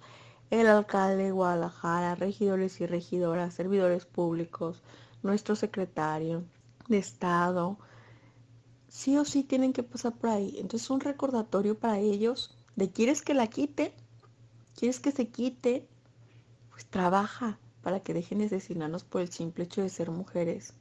[0.51, 4.83] el alcalde de Guadalajara, regidores y regidoras, servidores públicos,
[5.23, 6.45] nuestro secretario
[6.89, 7.79] de Estado,
[8.89, 10.55] sí o sí tienen que pasar por ahí.
[10.59, 13.95] Entonces es un recordatorio para ellos de quieres que la quite,
[14.77, 15.89] quieres que se quite,
[16.71, 20.75] pues trabaja para que dejen de asesinarnos por el simple hecho de ser mujeres.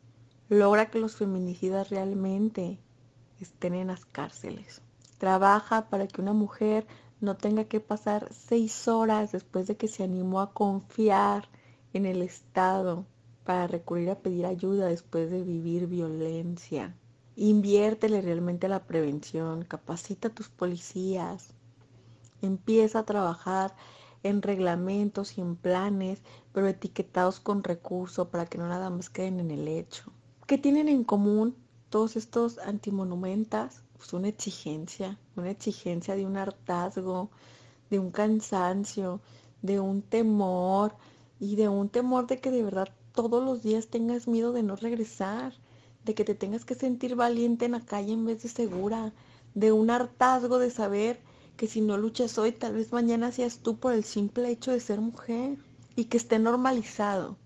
[0.54, 2.78] Logra que los feminicidas realmente
[3.40, 4.82] estén en las cárceles.
[5.18, 6.86] Trabaja para que una mujer
[7.22, 11.48] no tenga que pasar seis horas después de que se animó a confiar
[11.94, 13.06] en el Estado
[13.46, 16.98] para recurrir a pedir ayuda después de vivir violencia.
[17.38, 21.54] Inviértele realmente a la prevención, capacita a tus policías,
[22.42, 23.74] Empieza a trabajar
[24.22, 29.40] en reglamentos y en planes, pero etiquetados con recurso para que no nada más queden
[29.40, 30.12] en el hecho.
[30.52, 31.56] ¿Qué tienen en común
[31.90, 33.84] todos estos antimonumentas?
[33.96, 37.30] Pues una exigencia, una exigencia de un hartazgo,
[37.90, 39.22] de un cansancio,
[39.62, 40.94] de un temor
[41.40, 44.76] y de un temor de que de verdad todos los días tengas miedo de no
[44.76, 45.54] regresar,
[46.04, 49.14] de que te tengas que sentir valiente en la calle en vez de segura,
[49.54, 51.22] de un hartazgo de saber
[51.56, 54.82] que si no luchas hoy, tal vez mañana seas tú por el simple hecho de
[54.82, 55.60] ser mujer
[55.96, 57.38] y que esté normalizado,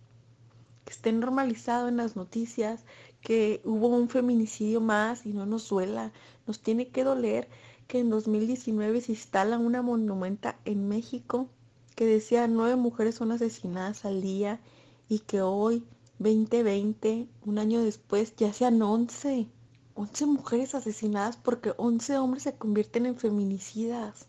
[0.85, 2.85] que esté normalizado en las noticias,
[3.21, 6.13] que hubo un feminicidio más y no nos duela,
[6.47, 7.49] nos tiene que doler
[7.87, 11.49] que en 2019 se instala una monumenta en México
[11.95, 14.59] que decía nueve mujeres son asesinadas al día
[15.07, 15.83] y que hoy,
[16.19, 19.47] 2020, un año después, ya sean 11.
[19.93, 24.27] 11 mujeres asesinadas porque 11 hombres se convierten en feminicidas.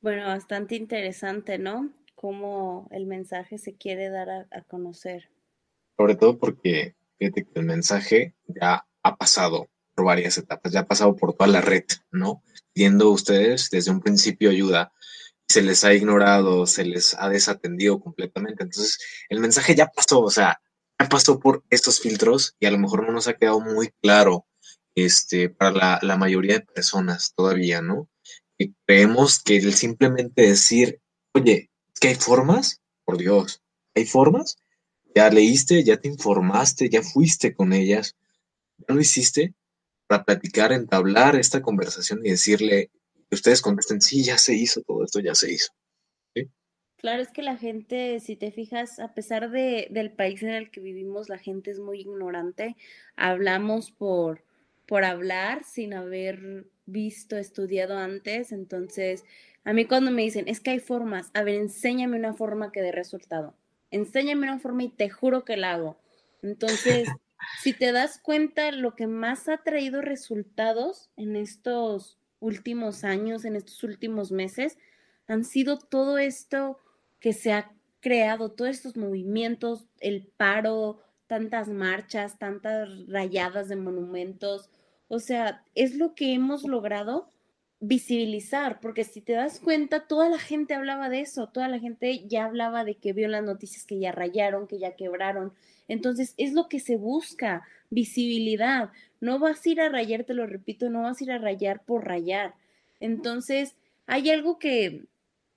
[0.00, 1.90] Bueno, bastante interesante, ¿no?
[2.16, 5.30] Cómo el mensaje se quiere dar a, conocer.
[5.96, 10.86] Sobre todo porque fíjate que el mensaje ya ha pasado por varias etapas, ya ha
[10.86, 12.42] pasado por toda la red, ¿no?
[12.72, 14.92] Pidiendo ustedes desde un principio ayuda,
[15.48, 18.64] se les ha ignorado, se les ha desatendido completamente.
[18.64, 20.60] Entonces, el mensaje ya pasó, o sea,
[20.98, 24.46] ya pasó por estos filtros y a lo mejor no nos ha quedado muy claro
[24.94, 28.08] este, para la, mayoría de personas todavía, ¿no?
[28.58, 31.00] Y creemos que el simplemente decir,
[31.34, 33.62] oye, que hay formas, por Dios,
[33.94, 34.56] hay formas,
[35.14, 38.16] ya leíste, ya te informaste, ya fuiste con ellas,
[38.78, 39.54] ya lo hiciste,
[40.06, 42.90] para platicar, entablar esta conversación y decirle
[43.28, 45.72] que ustedes contesten, sí, ya se hizo, todo esto ya se hizo.
[46.96, 50.70] Claro, es que la gente, si te fijas, a pesar de, del país en el
[50.70, 52.76] que vivimos, la gente es muy ignorante.
[53.14, 54.42] Hablamos por,
[54.86, 58.52] por hablar sin haber visto, estudiado antes.
[58.52, 59.24] Entonces,
[59.64, 62.80] a mí cuando me dicen, es que hay formas, a ver, enséñame una forma que
[62.80, 63.54] dé resultado.
[63.94, 65.96] Enséñame una forma y te juro que la hago.
[66.42, 67.08] Entonces,
[67.62, 73.54] si te das cuenta, lo que más ha traído resultados en estos últimos años, en
[73.54, 74.78] estos últimos meses,
[75.28, 76.80] han sido todo esto
[77.20, 84.70] que se ha creado, todos estos movimientos, el paro, tantas marchas, tantas rayadas de monumentos.
[85.06, 87.28] O sea, es lo que hemos logrado
[87.80, 92.26] visibilizar, porque si te das cuenta, toda la gente hablaba de eso, toda la gente
[92.26, 95.52] ya hablaba de que vio las noticias que ya rayaron, que ya quebraron.
[95.86, 98.90] Entonces, es lo que se busca, visibilidad.
[99.20, 101.84] No vas a ir a rayar, te lo repito, no vas a ir a rayar
[101.84, 102.54] por rayar.
[103.00, 105.04] Entonces, hay algo que,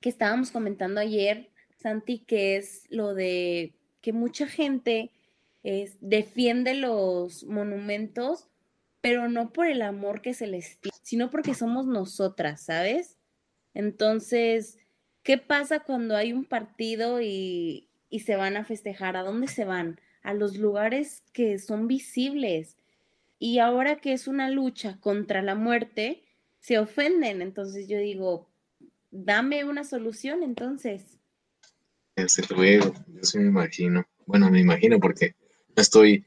[0.01, 5.11] que estábamos comentando ayer Santi, que es lo de que mucha gente
[5.63, 8.47] es, defiende los monumentos,
[9.07, 13.15] pero no por el amor que se les tiene, sino porque somos nosotras, ¿sabes?
[13.73, 14.79] Entonces,
[15.23, 19.15] ¿qué pasa cuando hay un partido y, se van a festejar?
[19.15, 20.01] ¿A dónde se van?
[20.23, 22.75] A los lugares que son visibles.
[23.39, 26.25] Y ahora que es una lucha contra la muerte,
[26.59, 27.41] se ofenden.
[27.41, 28.49] Entonces yo digo,
[29.09, 31.17] dame una solución entonces.
[32.17, 34.05] Desde luego, yo sí me imagino.
[34.25, 35.33] Bueno, me imagino porque
[35.77, 36.25] estoy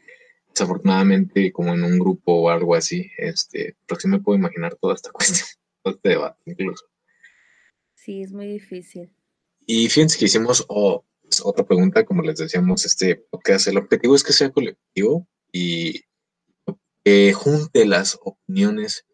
[0.50, 4.94] desafortunadamente como en un grupo o algo así, este, pero sí me puedo imaginar toda
[4.94, 5.48] esta cuestión,
[5.82, 6.86] todo este debate incluso.
[7.94, 9.12] Sí, es muy difícil.
[9.66, 14.24] Y fíjense que hicimos pues, otra pregunta, como les decíamos, este podcast, el objetivo es
[14.24, 16.02] que sea colectivo y
[17.04, 19.06] que junte las opiniones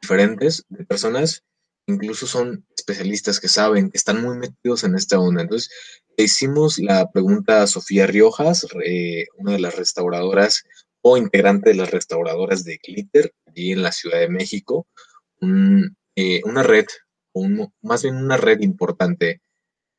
[0.00, 1.44] diferentes de personas
[1.86, 5.42] incluso son especialistas que saben, que están muy metidos en esta onda.
[5.42, 5.70] Entonces,
[6.22, 8.64] le hicimos la pregunta a Sofía Riojas,
[9.38, 10.62] una de las restauradoras
[11.00, 14.86] o integrante de las restauradoras de Glitter, allí en la Ciudad de México,
[16.14, 16.86] eh, una red,
[17.32, 19.42] un, más bien una red importante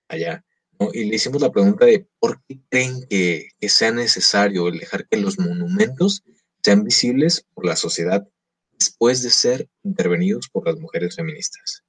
[0.08, 0.46] allá.
[0.94, 5.38] Y le hicimos la pregunta de por qué creen que, sea necesario dejar que los
[5.38, 6.24] monumentos
[6.64, 8.26] sean visibles por la sociedad
[8.72, 11.84] después de ser intervenidos por las mujeres feministas?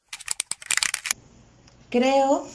[1.89, 2.49] Creo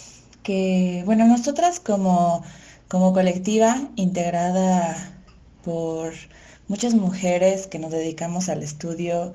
[1.05, 2.43] bueno, nosotras como,
[2.87, 4.95] como colectiva integrada
[5.63, 6.13] por
[6.67, 9.33] muchas mujeres que nos dedicamos al estudio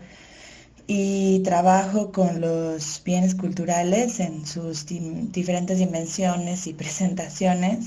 [0.87, 7.87] y trabajo con los bienes culturales en sus diferentes dimensiones y presentaciones,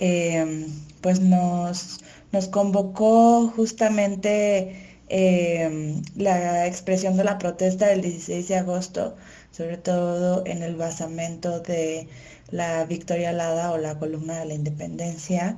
[0.00, 0.66] eh,
[1.00, 2.00] pues nos,
[2.32, 9.16] nos convocó justamente Em, la expresión de la protesta del 16 de agosto,
[9.52, 12.08] sobre todo en el basamento de
[12.50, 15.56] la Victoria Alada o la columna de la independencia.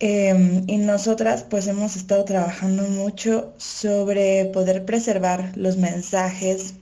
[0.00, 6.74] Em, y nosotras pues hemos estado trabajando mucho sobre poder preservar los mensajes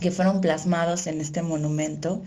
[0.00, 2.22] que fueron plasmados en este monumento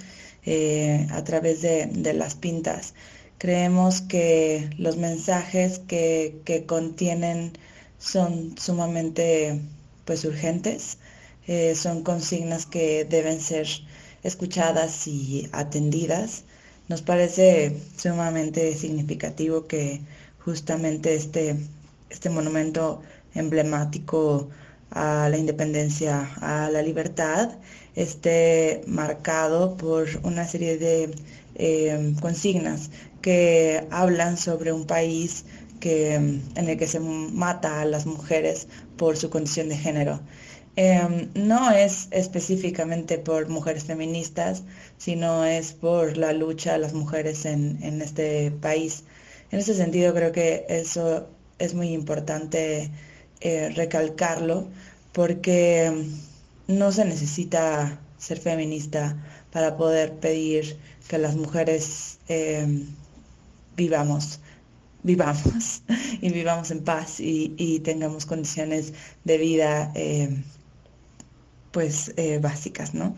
[0.45, 2.93] eh, a través de, las pintas.
[3.39, 7.53] Creemos que los mensajes que, que contienen
[7.97, 9.59] son sumamente
[10.05, 10.97] pues urgentes,
[11.47, 13.67] eh, son consignas que deben ser
[14.23, 16.43] escuchadas y atendidas.
[16.89, 20.01] Nos parece sumamente significativo que
[20.39, 21.55] justamente este,
[22.09, 23.01] este monumento
[23.35, 24.49] emblemático
[24.91, 27.51] a la independencia, a la libertad,
[27.95, 31.15] esté marcado por una serie de
[31.55, 32.89] eh, consignas
[33.21, 35.45] que hablan sobre un país
[35.85, 40.21] en el que se mata a las mujeres por su condición de género.
[40.75, 44.63] Em, no es específicamente por mujeres feministas,
[44.97, 49.03] sino es por la lucha de las mujeres en, este país.
[49.51, 51.27] En ese sentido creo que eso
[51.59, 52.89] es muy importante
[53.41, 54.67] eh, recalcarlo
[55.11, 56.07] porque em,
[56.67, 59.15] no se necesita ser feminista
[59.51, 60.77] para poder pedir
[61.07, 62.87] que las mujeres em,
[63.75, 64.39] vivamos
[65.03, 65.83] vivamos
[66.21, 68.93] y vivamos en paz y, tengamos condiciones
[69.23, 69.91] de vida
[71.73, 73.15] pues eh, básicas, ¿no?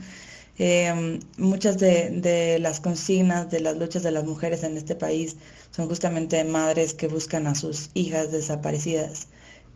[0.58, 5.36] Em, muchas de, las consignas de las luchas de las mujeres en este país
[5.72, 9.28] son justamente madres que buscan a sus hijas desaparecidas.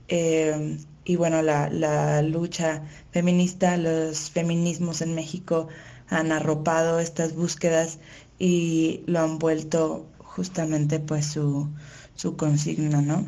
[0.08, 5.68] Em, y bueno, la, la, lucha feminista, los feminismos en México
[6.10, 8.00] han arropado estas búsquedas
[8.40, 11.70] y lo han vuelto justamente pues su,
[12.16, 13.28] su consigna, ¿no?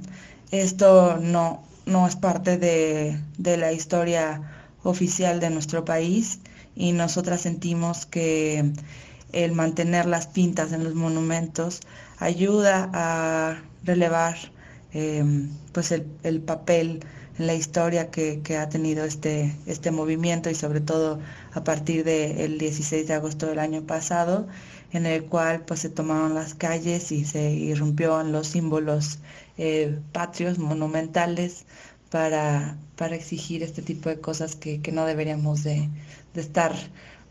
[0.52, 6.40] Esto no, no es parte de, de la historia oficial de nuestro país
[6.76, 8.74] y nosotras sentimos que
[9.32, 11.82] el mantener las pintas en los monumentos
[12.18, 14.36] ayuda a relevar
[14.94, 17.04] em, pues el, el, papel
[17.40, 21.20] en la historia que, que, ha tenido este, este movimiento y sobre todo
[21.54, 24.48] a partir del 16 de agosto del año pasado,
[24.92, 29.20] en el cual pues se tomaron las calles y se irrumpió los símbolos
[29.58, 31.66] eh, patrios, monumentales,
[32.12, 35.90] para, para exigir este tipo de cosas que, que no deberíamos de,
[36.36, 36.76] de, estar,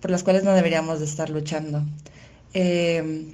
[0.01, 1.85] por las cuales no deberíamos de estar luchando.
[2.55, 3.26] Eh,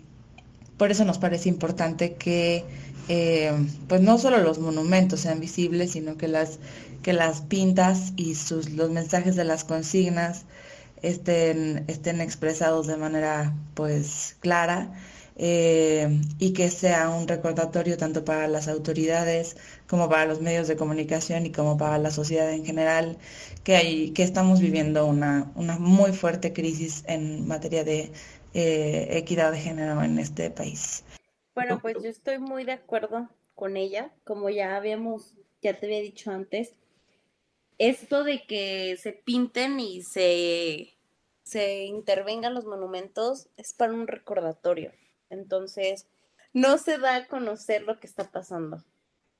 [0.77, 2.65] por eso nos parece importante que
[3.09, 3.53] eh,
[3.89, 6.59] pues no solo los monumentos sean visibles, sino que las,
[7.03, 10.45] que las pintas y sus, los mensajes de las consignas
[11.03, 14.93] estén, estén expresados de manera pues clara
[15.37, 19.57] eh, y que sea un recordatorio tanto para las autoridades
[19.89, 23.18] como para los medios de comunicación y como para la sociedad en general
[23.64, 28.12] que, hay, que estamos viviendo una, una muy fuerte crisis en materia de
[28.55, 31.05] eh, equidad de género en este país.
[31.55, 36.01] Bueno, pues yo estoy muy de acuerdo con ella, como ya habíamos, ya te había
[36.01, 36.74] dicho antes,
[37.78, 40.97] esto de que se pinten y se,
[41.43, 44.93] se intervengan los monumentos es para un recordatorio.
[45.30, 46.07] Entonces,
[46.53, 48.82] no se da a conocer lo que está pasando.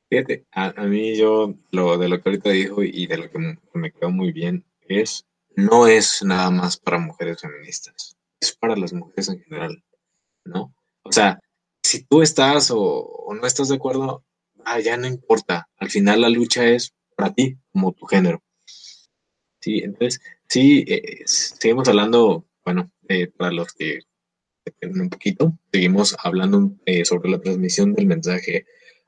[0.09, 3.39] Fíjate, a, a mí yo lo de lo que ahorita dijo y de lo que
[3.75, 5.27] me, quedó muy bien es,
[5.57, 9.83] no es nada más para mujeres feministas, es para las mujeres en general,
[10.45, 10.75] ¿no?
[11.03, 11.41] O sea,
[11.83, 14.25] si tú estás o, o no estás de acuerdo,
[14.65, 18.43] ah, ya no importa, al final la lucha es para ti, como tu género.
[19.61, 24.01] Sí, entonces, sí, eh, seguimos hablando, bueno, eh, para los que
[24.83, 25.59] un poquito.
[25.73, 28.67] Seguimos hablando eh, sobre la transmisión del mensaje,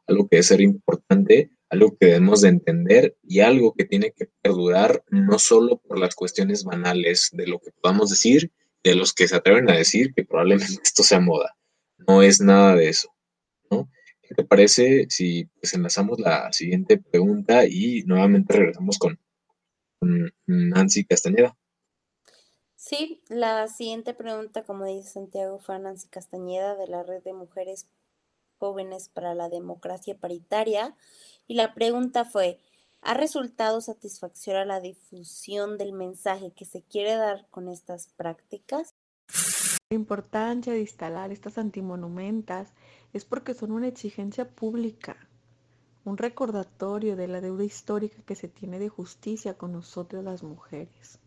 [0.09, 4.31] algo que debe ser importante, algo que debemos de entender y algo que tiene que
[4.43, 8.51] perdurar no solo por las cuestiones banales de lo que podamos decir,
[8.83, 11.57] de los que se atreven a decir que probablemente esto sea moda.
[11.99, 13.15] No es nada de eso,
[13.71, 13.91] ¿no?
[14.23, 19.19] ¿Qué te parece si pues, enlazamos la siguiente pregunta y nuevamente regresamos con,
[19.99, 21.57] con Nancy Castañeda?
[22.77, 27.87] Sí, la siguiente pregunta, como dice Santiago, fue Nancy Castañeda de la Red de Mujeres
[28.59, 30.97] Jóvenes para la Democracia Paritaria.
[31.47, 32.59] Y la pregunta fue,
[33.01, 38.95] ¿ha resultado satisfactoria la difusión del mensaje que se quiere dar con estas prácticas?
[39.91, 42.69] La importancia de instalar estas antimonumentas
[43.13, 45.17] es porque son una exigencia pública,
[46.05, 51.19] un recordatorio de la deuda histórica que se tiene de justicia con nosotros las mujeres.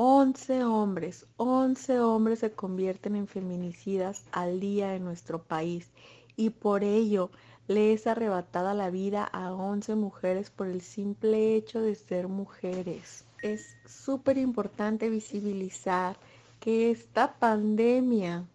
[0.00, 5.90] 11 hombres, 11 hombres se convierten en feminicidas al día en nuestro país
[6.38, 7.30] y por ello
[7.66, 13.26] le es arrebatada la vida a 11 mujeres por el simple hecho de ser mujeres.
[13.42, 16.16] Es súper importante visibilizar
[16.60, 18.46] que esta pandemia,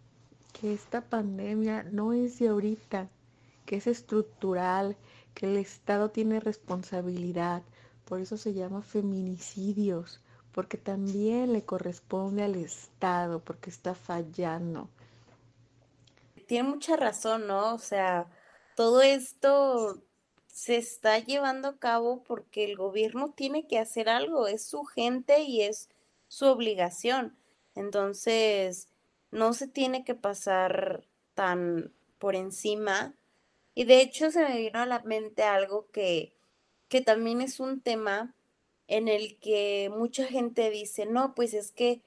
[0.58, 3.08] que esta pandemia no es de ahorita,
[3.66, 4.96] que es estructural,
[5.34, 7.62] que el Estado tiene responsabilidad,
[8.06, 10.20] por eso se llama feminicidios
[10.54, 14.88] porque también le corresponde al Estado, porque está fallando.
[16.54, 17.74] Tiene mucha razón, ¿no?
[17.74, 18.28] O sea,
[18.76, 20.00] todo esto
[20.46, 25.40] se está llevando a cabo porque el gobierno tiene que hacer algo, es su gente
[25.40, 25.90] y es
[26.28, 27.36] su obligación.
[27.74, 28.86] Entonces,
[29.32, 31.02] no se tiene que pasar
[31.34, 33.16] tan por encima.
[33.74, 36.36] Y de hecho se me vino a la mente algo que,
[36.86, 38.32] que también es un tema
[38.86, 42.04] en el que mucha gente dice, no, pues es que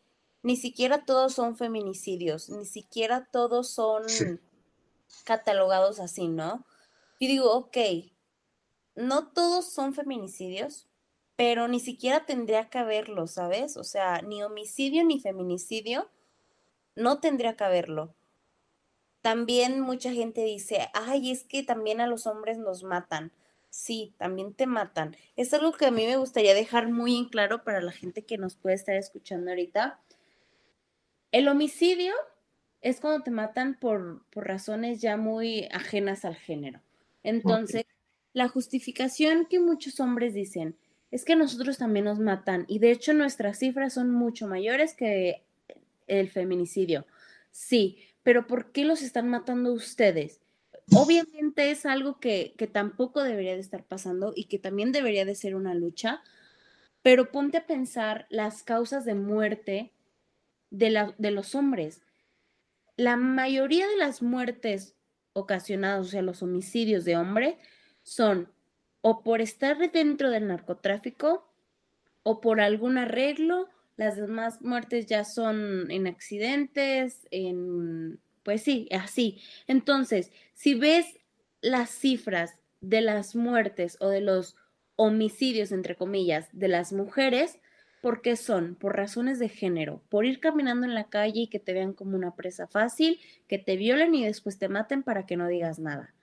[0.47, 4.03] ni siquiera todos son feminicidios, ni siquiera todos son
[5.25, 6.65] catalogados así, ¿no?
[7.19, 7.77] Y digo, ok,
[8.95, 10.87] no todos son feminicidios,
[11.35, 13.75] pero ni siquiera tendría que haberlo, ¿sabes?
[13.75, 16.09] O sea, ni homicidio ni feminicidio
[16.95, 18.15] no tendría que haberlo.
[19.19, 23.33] También mucha gente dice, ay, es que también a los hombres nos matan
[23.69, 25.15] sí, también te matan.
[25.35, 28.37] Es algo que a mí me gustaría dejar muy en claro para la gente que
[28.37, 29.99] nos puede estar escuchando ahorita.
[31.31, 32.13] El homicidio
[32.81, 36.81] es cuando te matan por, por razones ya muy ajenas al género.
[37.23, 37.85] Entonces,
[38.33, 40.77] la justificación que muchos hombres dicen
[41.11, 45.43] es que nosotros también nos matan y de hecho nuestras cifras son mucho mayores que
[46.07, 47.05] el feminicidio.
[47.51, 50.41] Sí, pero ¿por qué los están matando ustedes?
[50.93, 55.35] Obviamente es algo que, que, tampoco debería de estar pasando y que también debería de
[55.35, 56.21] ser una lucha,
[57.01, 59.91] pero ponte a pensar las causas de muerte
[60.77, 62.01] de, la, de los hombres.
[62.95, 64.95] La mayoría de las muertes
[65.33, 67.57] ocasionadas, o sea, los homicidios de hombre,
[68.03, 68.49] son
[69.01, 71.51] o por estar dentro del narcotráfico
[72.23, 73.69] o por algún arreglo.
[73.95, 78.19] Las demás muertes ya son en accidentes, en...
[78.43, 79.41] Pues sí, así.
[79.67, 81.19] Entonces, si ves
[81.61, 84.55] las cifras de las muertes o de los
[84.95, 87.59] homicidios, entre comillas, de las mujeres,
[88.07, 88.75] ¿por qué son?
[88.75, 92.15] Por razones de género, por ir caminando en la calle y que te vean como
[92.15, 96.15] una presa fácil, que te violen y después te maten para que no digas nada.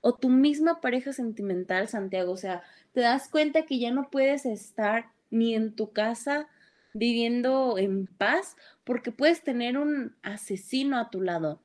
[0.00, 4.46] O tu misma pareja sentimental, Santiago, o sea, te das cuenta que ya no puedes
[4.46, 6.48] estar ni en tu casa
[6.92, 11.60] viviendo en paz porque puedes tener un asesino a tu lado,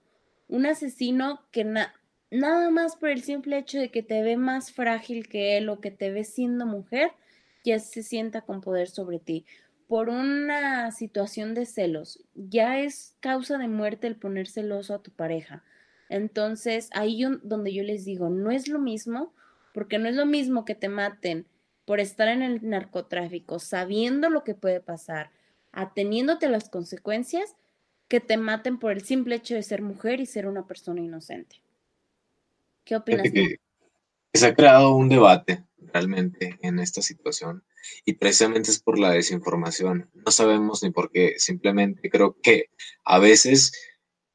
[0.50, 5.28] un asesino que nada más por el simple hecho de que te ve más frágil
[5.28, 7.12] que él o que te ve siendo mujer,
[7.64, 9.46] ya se sienta con poder sobre ti.
[9.88, 15.12] Por una situación de celos, ya es causa de muerte el poner celoso a tu
[15.12, 15.64] pareja.
[16.10, 19.34] Entonces, ahí donde yo les digo, no es lo mismo,
[19.74, 21.48] porque no es lo mismo que te maten
[21.86, 25.32] por estar en el narcotráfico, sabiendo lo que puede pasar,
[25.72, 27.56] ateniéndote a las consecuencias,
[28.08, 31.62] que te maten por el simple hecho de ser mujer y ser una persona inocente.
[32.84, 33.30] ¿Qué opinas?
[33.32, 33.58] Que,
[34.34, 35.64] se ha creado un debate
[35.94, 37.64] realmente en esta situación
[38.06, 40.10] y precisamente es por la desinformación.
[40.14, 42.70] No sabemos ni por qué, simplemente creo que
[43.04, 43.72] a veces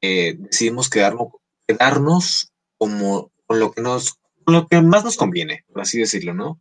[0.00, 1.28] eh, decidimos quedarnos,
[1.66, 6.34] quedarnos como con lo que nos, con lo que más nos conviene, por así decirlo,
[6.34, 6.60] ¿no?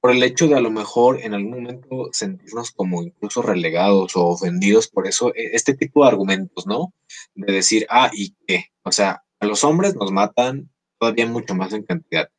[0.00, 4.26] por el hecho de a lo mejor en algún momento sentirnos como incluso relegados o
[4.26, 6.94] ofendidos por eso, e, este tipo de argumentos, ¿no?
[7.34, 8.66] De decir, ah, ¿y qué?
[8.84, 12.30] O sea, a los hombres nos matan todavía mucho más en cantidad,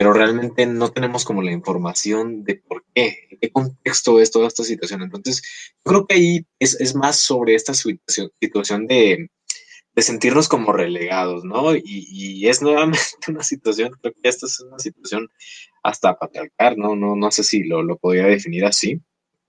[0.00, 4.48] pero realmente no tenemos como la información de por qué, en qué contexto es toda
[4.48, 5.02] esta situación.
[5.02, 5.42] Entonces,
[5.84, 9.28] yo creo que ahí es, es más sobre esta situación, situación de,
[9.94, 11.76] de sentirnos como relegados, ¿no?
[11.76, 12.98] Y, es nuevamente
[13.28, 15.28] una situación, creo que esta es una situación
[15.82, 16.96] hasta patriarcal, ¿no?
[16.96, 19.02] No, no sé si lo, lo podría definir así,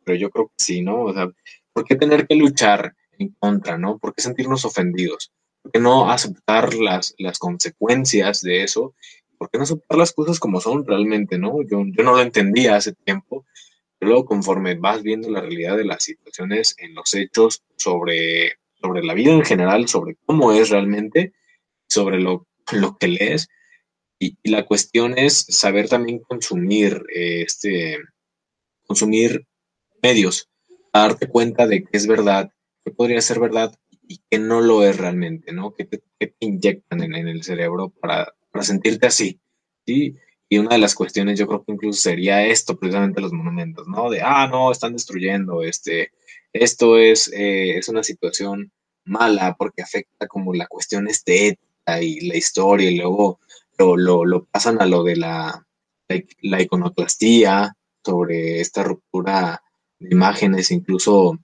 [0.04, 1.04] pero yo creo que sí, ¿no?
[1.04, 1.30] O sea,
[1.72, 4.00] ¿por qué tener que luchar en contra, ¿no?
[4.00, 5.32] ¿Por qué sentirnos ofendidos?
[5.62, 8.94] ¿Por qué no aceptar las, las consecuencias de eso?
[9.42, 11.64] ¿Por qué no aceptar las cosas como son realmente, ¿no?
[11.64, 13.46] Yo, yo no lo entendía hace tiempo,
[13.98, 19.04] pero luego conforme vas viendo la realidad de las situaciones en los hechos sobre sobre
[19.04, 21.34] la vida en general, sobre cómo es realmente,
[21.88, 23.48] sobre lo, lo que lees.
[24.20, 27.98] Y, la cuestión es saber también consumir, eh, este,
[28.86, 29.48] consumir
[30.02, 30.50] medios,
[30.94, 32.52] darte cuenta de que es verdad,
[32.84, 33.74] que podría ser verdad
[34.08, 35.74] y que no lo es realmente, ¿no?
[35.74, 36.02] Que te,
[36.40, 39.40] inyectan en, el cerebro para, para sentirte así,
[39.86, 40.16] ¿sí?
[40.50, 44.10] Y una de las cuestiones yo creo que incluso sería esto, precisamente los monumentos, ¿no?
[44.10, 46.12] De, ah, no, están destruyendo, este,
[46.52, 48.72] esto es, eh, es una situación
[49.06, 53.40] mala porque afecta como la cuestión estética y la historia y luego
[53.78, 55.66] lo, lo, pasan a lo de la,
[56.42, 59.64] la, iconoclastía sobre esta ruptura
[60.00, 61.40] de imágenes, incluso,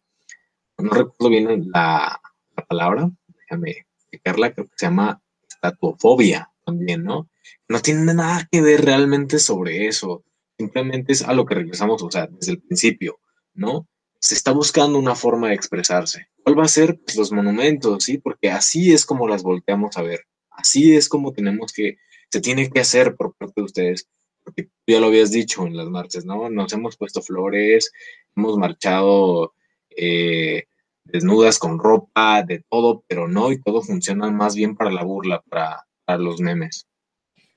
[0.77, 2.19] no recuerdo bien la,
[2.55, 7.29] la palabra, déjame explicarla, creo que se llama estatuofobia también, ¿no?
[7.67, 10.23] No tiene nada que ver realmente sobre eso,
[10.57, 13.19] simplemente es a lo que regresamos, o sea, desde el principio,
[13.55, 13.87] ¿no?
[14.19, 16.27] se está buscando una forma de expresarse.
[16.43, 16.99] ¿Cuál va a ser?
[16.99, 18.17] Pues los monumentos, ¿sí?
[18.17, 20.21] Porque así es como las volteamos a ver.
[20.49, 21.97] Así es como tenemos que,
[22.29, 24.09] se tiene que hacer por parte de ustedes.
[24.43, 26.49] Porque ya lo habías dicho en las marchas, ¿no?
[26.49, 27.91] Nos hemos puesto flores,
[28.35, 29.53] hemos marchado
[29.95, 30.65] eh,
[31.03, 35.41] desnudas con ropa, de todo, pero no, y todo funciona más bien para la burla,
[35.49, 36.87] para, para los memes.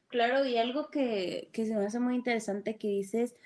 [0.09, 3.37] Claro, y algo que, que se me hace muy interesante que dices,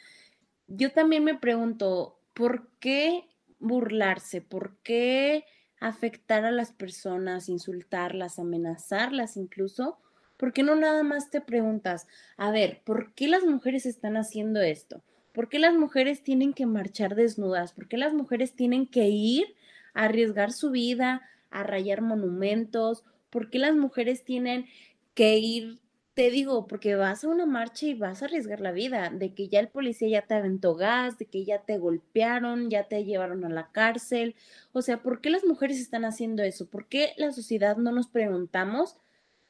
[0.67, 3.29] yo también me pregunto, ¿por qué
[3.59, 4.41] burlarse?
[4.41, 5.45] ¿Por qué
[5.79, 9.99] afectar a las personas, insultarlas, amenazarlas incluso?
[10.39, 14.63] ¿Por qué no nada más te preguntas, a ver, ¿por qué las mujeres están haciendo
[14.63, 15.03] esto?
[15.33, 17.73] ¿Por qué las mujeres tienen que marchar desnudas?
[17.73, 19.55] ¿Por qué las mujeres tienen que ir
[19.93, 23.05] a arriesgar su vida, a rayar monumentos?
[23.29, 24.67] ¿Por qué las mujeres tienen
[25.15, 25.81] que ir
[26.15, 29.49] te digo, porque vas a una marcha y vas a arriesgar la vida, de que
[29.49, 33.45] ya el policía ya te aventó gas, de que ya te golpearon, ya te llevaron
[33.45, 34.37] a la cárcel.
[34.73, 36.67] O sea, ¿por qué las mujeres están haciendo eso?
[36.71, 38.97] ¿Por qué la sociedad no nos preguntamos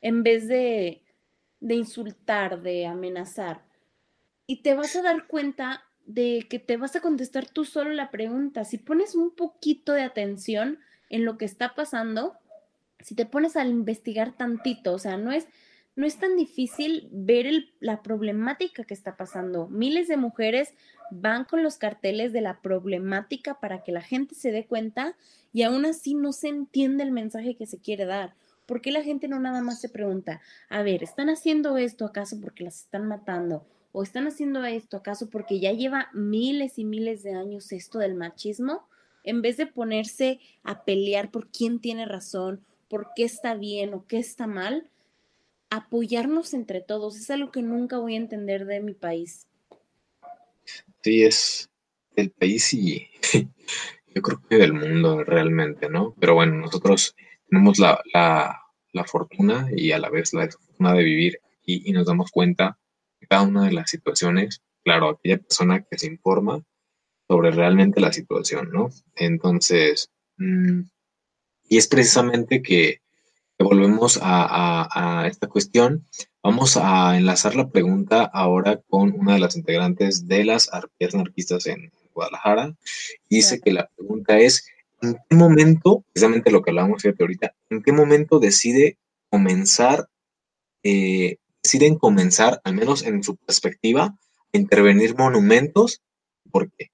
[0.01, 1.03] en vez de,
[1.61, 3.63] de insultar, de amenazar?
[4.47, 8.11] Y te vas a dar cuenta de que te vas a contestar tú solo la
[8.11, 8.65] pregunta.
[8.65, 10.79] Si pones un poquito de atención
[11.11, 12.39] en lo que está pasando,
[13.05, 15.47] si te pones a investigar tantito, o sea, no es
[15.97, 17.47] no es tan difícil ver
[17.79, 19.69] la problemática que está pasando.
[19.69, 20.75] Miles de mujeres
[21.13, 25.15] van con los carteles de la problemática para que la gente se dé cuenta
[25.53, 28.35] y aún así no se entiende el mensaje que se quiere dar.
[28.67, 32.41] ¿Por qué la gente no nada más se pregunta, a ver, ¿están haciendo esto acaso
[32.41, 33.65] porque las están matando?
[33.97, 38.17] o están haciendo esto acaso porque ya lleva miles y miles de años esto del
[38.17, 38.89] machismo,
[39.23, 42.61] en vez de ponerse a pelear por quién tiene razón,
[42.95, 44.89] por qué está bien o qué está mal,
[45.69, 47.17] apoyarnos entre todos.
[47.17, 49.49] Es algo que nunca voy a entender de mi país.
[51.03, 51.69] Sí, es
[52.15, 53.09] el país y
[54.15, 56.15] yo creo que del mundo realmente, ¿no?
[56.21, 57.17] Pero bueno, nosotros
[57.49, 62.07] tenemos la, la, fortuna y a la vez la desfortuna de vivir aquí y nos
[62.07, 62.79] damos cuenta
[63.21, 64.63] de cada una de las situaciones.
[64.85, 66.63] Claro, aquella persona que se informa
[67.27, 68.91] sobre realmente la situación, ¿no?
[69.17, 70.83] Entonces, mm,
[71.69, 73.01] y es precisamente que,
[73.59, 76.05] volvemos a, esta cuestión.
[76.43, 81.67] Vamos a enlazar la pregunta ahora con una de las integrantes de las arpías anarquistas
[81.67, 82.75] en Guadalajara.
[83.31, 84.67] Dice que la pregunta es,
[85.01, 88.99] ¿en qué momento, precisamente lo que hablábamos ahorita, en qué momento decide
[89.31, 90.09] comenzar,
[90.83, 94.17] eh, deciden comenzar, al menos en su perspectiva,
[94.53, 96.03] a intervenir monumentos?
[96.51, 96.91] ¿Por qué?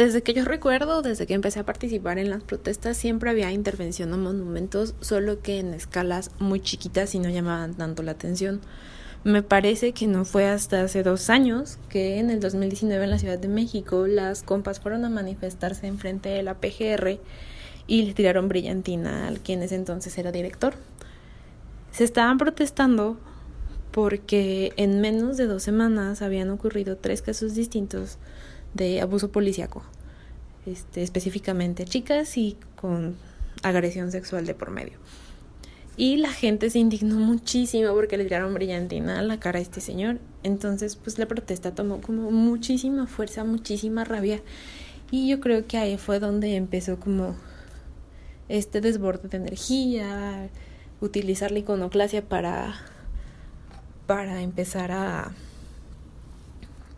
[0.00, 4.14] Desde que yo recuerdo, desde que empecé a participar en las protestas, siempre había intervención
[4.14, 8.62] a monumentos, solo que en escalas muy chiquitas y no llamaban tanto la atención.
[9.24, 13.18] Me parece que no fue hasta hace dos años que en el 2019 en la
[13.18, 17.18] Ciudad de México las compas fueron a manifestarse enfrente de la PGR
[17.86, 20.72] y le tiraron brillantina al quien ese entonces era director.
[21.92, 23.18] Se estaban protestando
[23.90, 28.16] porque en menos de dos semanas habían ocurrido tres casos distintos
[28.74, 29.82] de abuso policíaco,
[30.66, 33.16] este, específicamente chicas y con
[33.62, 34.98] agresión sexual de por medio.
[35.96, 39.80] Y la gente se indignó muchísimo porque le tiraron brillantina a la cara a este
[39.80, 40.18] señor.
[40.42, 44.40] Entonces, pues la protesta tomó como muchísima fuerza, muchísima rabia.
[45.10, 47.36] Y yo creo que ahí fue donde empezó como
[48.48, 50.48] este desborde de energía,
[51.00, 52.74] utilizar la iconoclasia para,
[54.06, 55.32] para empezar a,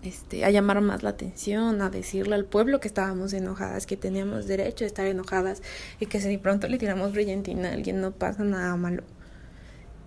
[0.03, 4.47] este, a llamar más la atención, a decirle al pueblo que estábamos enojadas, que teníamos
[4.47, 5.63] derecho a estar enojadas
[6.01, 9.05] y que si de pronto le tiramos brillantina a alguien no pasa nada malo.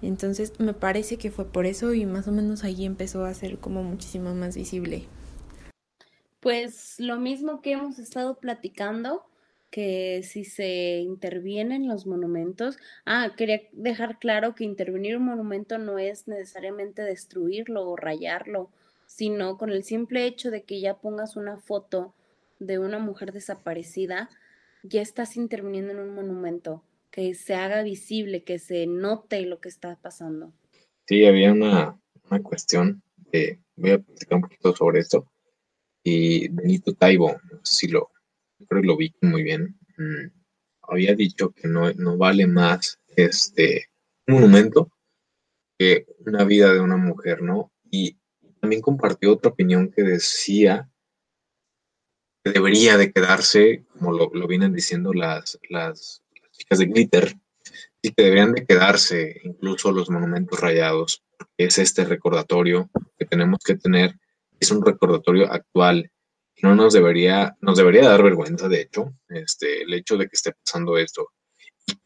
[0.01, 3.57] Entonces me parece que fue por eso y más o menos ahí empezó a ser
[3.57, 5.05] como muchísimo más visible.
[6.41, 9.23] Pues lo mismo que hemos estado platicando,
[9.71, 15.97] que si se intervienen los monumentos, ah, quería dejar claro que intervenir un monumento no
[15.97, 18.69] es necesariamente destruirlo o rayarlo
[19.05, 22.13] sino con el simple hecho de que ya pongas una foto
[22.59, 24.29] de una mujer desaparecida,
[24.83, 29.69] ya estás interviniendo en un monumento, que se haga visible, que se note lo que
[29.69, 30.53] está pasando.
[31.07, 31.99] Sí, había una,
[32.43, 33.01] cuestión,
[33.31, 35.31] de, voy a platicar un poquito sobre esto,
[36.03, 38.11] y Benito Taibo, no sé si lo,
[38.67, 40.27] creo que lo vi muy bien, mm,
[40.81, 43.89] había dicho que no, no vale más este
[44.27, 44.91] un monumento
[45.77, 47.71] que una vida de una mujer, ¿no?
[48.65, 50.89] También compartió otra opinión que decía
[52.43, 57.35] que debería de quedarse, como lo, vienen diciendo las, las, chicas de Glitter,
[58.01, 62.89] y que deberían de quedarse incluso los monumentos rayados, porque es este recordatorio
[63.19, 64.15] que tenemos que tener,
[64.59, 66.11] es un recordatorio actual,
[66.55, 70.33] y no nos debería, nos debería dar vergüenza, de hecho, este, el hecho de que
[70.33, 71.29] esté pasando esto.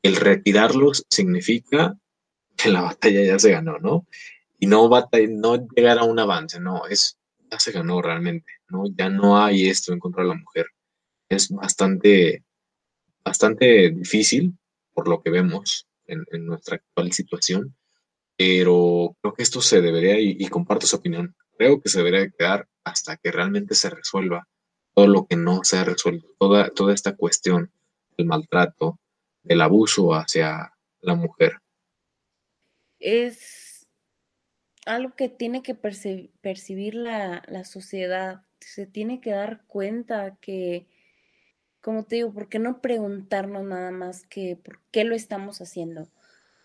[0.01, 1.97] El retirarlos significa
[2.57, 4.07] que la batalla ya se ganó, ¿no?
[4.60, 7.18] Y no, va no llegar a un avance, no, es,
[7.49, 8.84] ya se ganó realmente, ¿no?
[8.93, 10.68] Ya no hay esto en contra de la mujer.
[11.30, 12.43] Es bastante,
[13.24, 14.57] bastante difícil
[14.93, 17.76] por lo que vemos en, nuestra actual situación,
[18.36, 22.68] pero creo que esto se debería, y, comparto su opinión, creo que se debería quedar
[22.84, 24.47] hasta que realmente se resuelva
[24.93, 27.72] todo lo que no se ha resuelto, toda, toda esta cuestión
[28.18, 28.99] del maltrato,
[29.43, 31.60] del abuso hacia la mujer.
[32.99, 33.69] Es
[34.90, 38.42] algo que tiene que percibir la, sociedad.
[38.60, 40.88] Se tiene que dar cuenta que,
[41.80, 46.10] como te digo, ¿por qué no preguntarnos nada más que por qué lo estamos haciendo?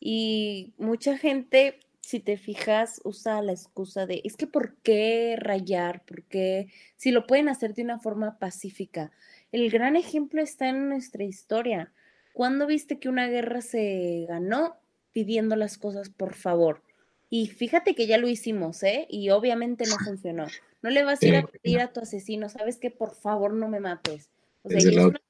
[0.00, 6.02] Y mucha gente, si te fijas, usa la excusa de, es que ¿por qué rayar?
[6.04, 6.68] ¿Por qué?
[6.96, 9.12] Si lo pueden hacer de una forma pacífica.
[9.52, 11.92] El gran ejemplo está en nuestra historia.
[12.32, 14.76] ¿Cuándo viste que una guerra se ganó
[15.12, 16.82] pidiendo las cosas por favor?
[17.30, 19.06] Y fíjate que ya lo hicimos, ¿eh?
[19.10, 20.46] Y obviamente no funcionó.
[20.82, 22.90] No le vas a ir a pedir a tu asesino, ¿sabes qué?
[22.90, 24.30] Por favor, no me mates.
[24.62, 25.20] O sea, es una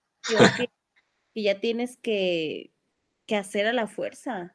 [0.57, 0.69] que,
[1.33, 2.73] que, ya tienes que,
[3.27, 4.55] que, hacer a la fuerza.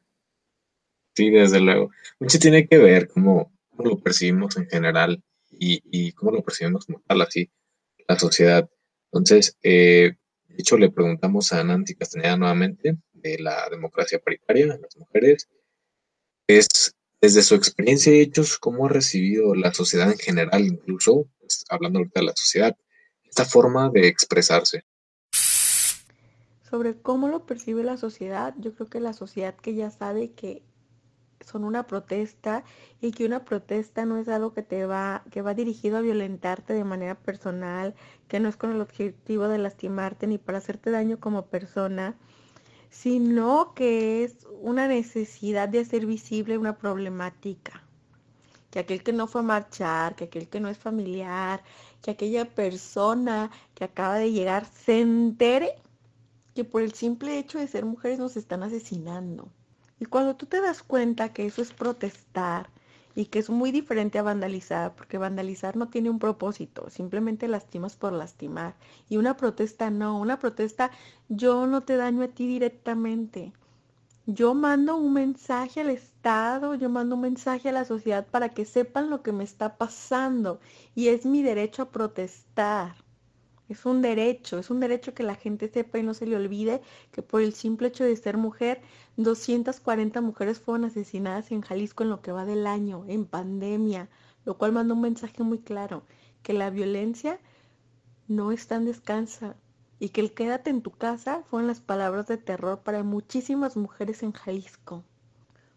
[1.14, 1.90] Sí, desde luego.
[2.18, 6.86] Mucho tiene que ver cómo, cómo lo percibimos en general y, y, cómo lo percibimos
[6.86, 7.50] como tal, así,
[8.06, 8.70] la sociedad.
[9.12, 10.16] Entonces, eh,
[10.48, 15.48] de hecho, le preguntamos a Nancy Castañeda nuevamente de la democracia paritaria, las mujeres,
[16.46, 21.64] es desde su experiencia y hechos, ¿cómo ha recibido la sociedad en general, incluso pues,
[21.68, 22.76] hablando ahorita de la sociedad,
[23.24, 24.84] esta forma de expresarse?
[26.68, 30.62] Sobre cómo lo percibe la sociedad, yo creo que la sociedad que ya sabe que
[31.44, 32.64] son una protesta
[33.00, 36.74] y que una protesta no es algo que te va que va dirigido a violentarte
[36.74, 37.94] de manera personal,
[38.28, 42.16] que no es con el objetivo de lastimarte ni para hacerte daño como persona,
[42.90, 47.82] sino que es una necesidad de hacer visible una problemática.
[48.70, 51.62] Que aquel que no fue a marchar, que aquel que no es familiar,
[52.02, 55.74] que aquella persona que acaba de llegar se entere
[56.54, 59.48] que por el simple hecho de ser mujeres nos están asesinando.
[59.98, 62.70] Y cuando tú te das cuenta que eso es protestar
[63.20, 67.94] y que es muy diferente a vandalizar, porque vandalizar no tiene un propósito, simplemente lastimas
[67.94, 68.76] por lastimar.
[69.10, 70.90] Y una protesta no, una protesta
[71.28, 73.52] yo no te daño a ti directamente.
[74.24, 78.64] Yo mando un mensaje al Estado, yo mando un mensaje a la sociedad para que
[78.64, 80.60] sepan lo que me está pasando
[80.94, 82.94] y es mi derecho a protestar.
[83.70, 86.82] Es un derecho, es un derecho que la gente sepa y no se le olvide
[87.12, 88.82] que por el simple hecho de ser mujer,
[89.16, 94.08] 240 mujeres fueron asesinadas en Jalisco en lo que va del año, en pandemia,
[94.44, 96.02] lo cual manda un mensaje muy claro,
[96.42, 97.38] que la violencia
[98.26, 99.54] no está en descansa
[100.00, 104.24] y que el quédate en tu casa fueron las palabras de terror para muchísimas mujeres
[104.24, 105.04] en Jalisco.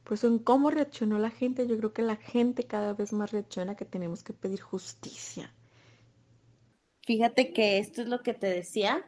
[0.04, 3.32] Por eso en cómo reaccionó la gente, yo creo que la gente cada vez más
[3.32, 5.54] reacciona que tenemos que pedir justicia
[7.06, 9.06] Fíjate que esto es lo que te decía,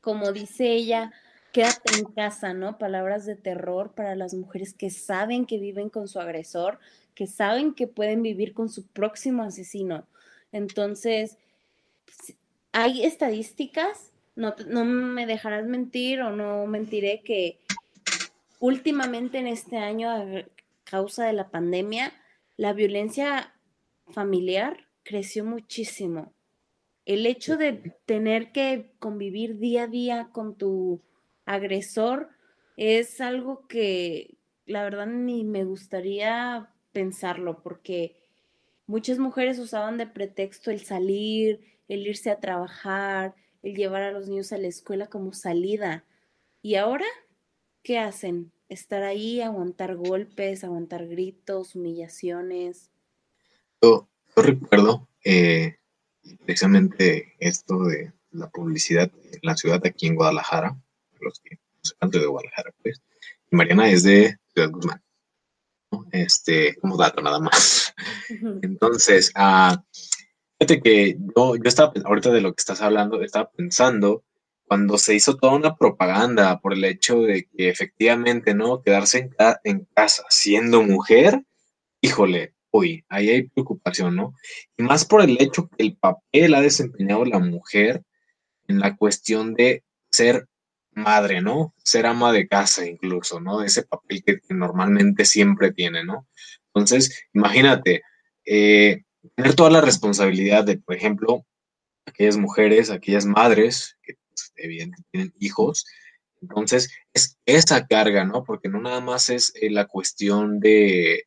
[0.00, 1.12] como dice ella,
[1.52, 2.78] quédate en casa, ¿no?
[2.78, 6.78] Palabras de terror para las mujeres que saben que viven con su agresor,
[7.14, 10.06] que saben que pueden vivir con su próximo asesino.
[10.52, 11.38] Entonces,
[12.70, 17.58] hay estadísticas, no, no me dejarás mentir o no mentiré que
[18.60, 20.24] últimamente en este año, a
[20.84, 22.12] causa de la pandemia,
[22.56, 23.52] la violencia
[24.12, 26.32] familiar creció muchísimo.
[27.08, 31.00] El hecho de tener que convivir día a día con tu
[31.46, 32.28] agresor
[32.76, 34.36] es algo que
[34.66, 38.14] la verdad ni me gustaría pensarlo porque
[38.86, 44.28] muchas mujeres usaban de pretexto el salir, el irse a trabajar, el llevar a los
[44.28, 46.04] niños a la escuela como salida.
[46.60, 47.06] ¿Y ahora
[47.82, 48.52] qué hacen?
[48.68, 52.90] Estar ahí, aguantar golpes, aguantar gritos, humillaciones.
[53.80, 55.78] Yo, recuerdo eh,
[56.36, 60.76] precisamente esto de la publicidad en la ciudad aquí en Guadalajara,
[61.20, 61.58] los que
[62.00, 63.00] no de Guadalajara, pues,
[63.50, 65.02] y Mariana es de Ciudad Guzmán,
[66.12, 67.94] Este, como dato nada más.
[68.62, 69.82] Entonces, ah,
[70.58, 74.24] fíjate que yo, yo estaba, ahorita de lo que estás hablando, estaba pensando
[74.66, 78.82] cuando se hizo toda una propaganda por el hecho de que efectivamente, ¿no?
[78.82, 81.42] Quedarse en, en casa siendo mujer,
[82.02, 82.54] híjole,
[83.08, 84.34] ahí hay preocupación, ¿no?
[84.76, 88.02] Y más por el hecho que el papel ha desempeñado la mujer
[88.68, 90.46] en la cuestión de ser
[90.92, 91.74] madre, ¿no?
[91.84, 93.62] Ser ama de casa incluso, ¿no?
[93.62, 96.26] Ese papel que, normalmente siempre tiene, ¿no?
[96.74, 98.02] Entonces, imagínate,
[98.44, 99.02] eh,
[99.34, 101.46] tener toda la responsabilidad de, por ejemplo,
[102.06, 105.86] aquellas mujeres, aquellas madres que pues, evidentemente tienen hijos,
[106.40, 108.44] entonces es esa carga, ¿no?
[108.44, 111.24] Porque no nada más es eh, la cuestión de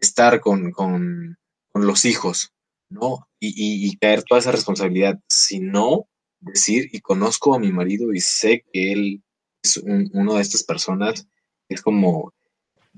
[0.00, 1.36] estar con,
[1.74, 2.52] los hijos,
[2.88, 3.28] ¿no?
[3.40, 6.08] Y, caer toda esa responsabilidad, sino
[6.40, 9.22] decir, y conozco a mi marido y sé que él
[9.62, 11.26] es uno de estas personas,
[11.68, 12.32] es como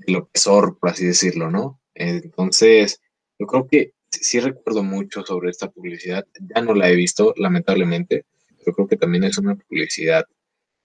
[0.05, 1.79] el opresor, por así decirlo, ¿no?
[1.95, 3.01] Entonces,
[3.39, 8.25] yo creo que sí recuerdo mucho sobre esta publicidad, ya no la he visto, lamentablemente,
[8.59, 10.25] pero creo que también es una publicidad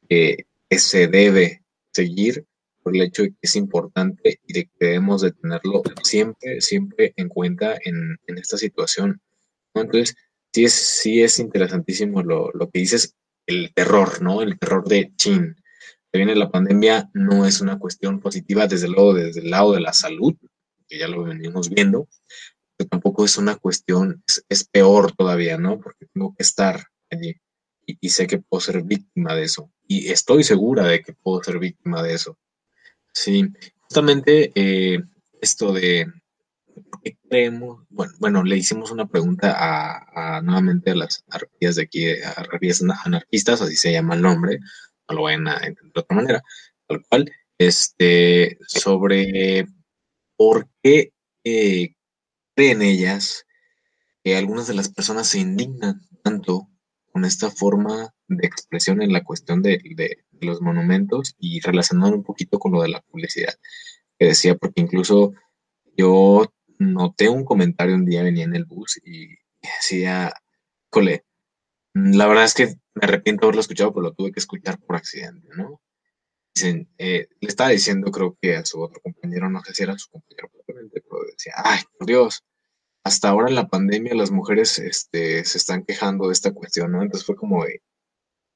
[0.08, 2.46] que se debe seguir
[2.82, 7.28] por el hecho que es importante y de que debemos de tenerlo siempre, siempre en
[7.28, 9.20] cuenta en, esta situación.
[9.74, 10.16] Entonces,
[10.52, 13.14] sí es, sí es interesantísimo lo, que dices,
[13.46, 14.42] el terror, ¿no?
[14.42, 15.56] El terror de chin.
[16.10, 19.80] Se viene la pandemia, no es una cuestión positiva, desde luego, desde el lado de
[19.80, 20.34] la salud,
[20.86, 22.08] que ya lo venimos viendo,
[22.76, 25.80] pero tampoco es una cuestión, es, peor todavía, ¿no?
[25.80, 27.34] Porque tengo que estar allí
[27.86, 29.70] y sé que puedo ser víctima de eso.
[29.86, 32.38] Y estoy segura de que puedo ser víctima de eso.
[33.12, 33.44] Sí,
[33.82, 35.00] justamente eh,
[35.40, 36.06] esto de
[37.02, 42.10] qué creemos, bueno, bueno, le hicimos una pregunta a, nuevamente a las arpías de aquí,
[42.10, 42.46] a
[43.04, 44.58] anarquistas, así se llama el nombre,
[45.08, 46.42] no lo vayan a entender de otra manera,
[46.86, 49.66] tal cual, este, sobre
[50.36, 51.12] por qué
[51.44, 51.94] eh,
[52.54, 53.44] creen ellas
[54.24, 56.68] que algunas de las personas se indignan tanto
[57.12, 59.80] con esta forma de expresión en la cuestión de,
[60.42, 63.54] los monumentos y relacionando un poquito con lo de la publicidad
[64.18, 65.32] que decía, porque incluso
[65.96, 69.28] yo noté un comentario un día, venía en el bus y
[69.60, 70.32] decía,
[70.90, 71.24] cole,
[71.94, 75.48] la verdad es que me arrepiento haberlo escuchado, pero lo tuve que escuchar por accidente,
[75.56, 75.80] ¿no?
[76.98, 80.10] Eh, le estaba diciendo, creo que a su otro compañero, no sé si era su
[80.10, 82.44] compañero pero decía, ay, por Dios,
[83.04, 87.02] hasta ahora en la pandemia las mujeres este, se están quejando de esta cuestión, ¿no?
[87.02, 87.82] Entonces fue como de,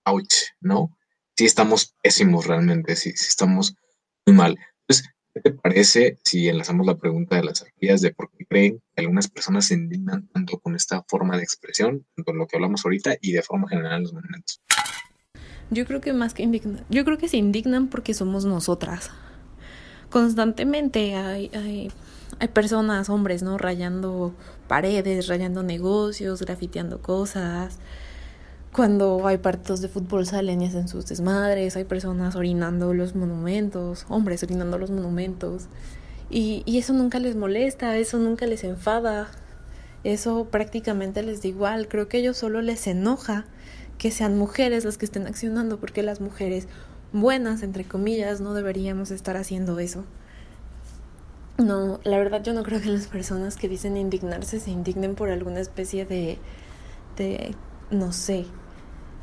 [0.04, 0.96] ouch, ¿no?
[1.36, 3.74] Sí estamos pésimos realmente, sí, sí estamos
[4.26, 4.58] muy mal.
[4.80, 8.82] Entonces, ¿qué te parece si enlazamos la pregunta de las arquías de por qué creen
[8.94, 12.84] que algunas personas se indignan tanto con esta forma de expresión, tanto lo que hablamos
[12.84, 14.60] ahorita y de forma general en los momentos?
[15.70, 19.10] Yo creo que más que indignan, yo creo que se indignan porque somos nosotras.
[20.08, 21.90] Constantemente hay, hay
[22.38, 23.58] hay personas, hombres, ¿no?
[23.58, 24.34] Rayando
[24.68, 27.78] paredes, rayando negocios, grafiteando cosas.
[28.72, 34.04] Cuando hay partidos de fútbol salen y hacen sus desmadres, hay personas orinando los monumentos,
[34.08, 35.68] hombres orinando los monumentos.
[36.28, 39.28] Y, y eso nunca les molesta, eso nunca les enfada,
[40.04, 41.88] eso prácticamente les da igual.
[41.88, 43.46] Creo que a ellos solo les enoja
[43.98, 46.68] que sean mujeres las que estén accionando, porque las mujeres
[47.12, 50.04] buenas, entre comillas, no deberíamos estar haciendo eso.
[51.58, 55.30] No, la verdad yo no creo que las personas que dicen indignarse se indignen por
[55.30, 56.38] alguna especie de,
[57.16, 57.54] de,
[57.90, 58.46] no sé,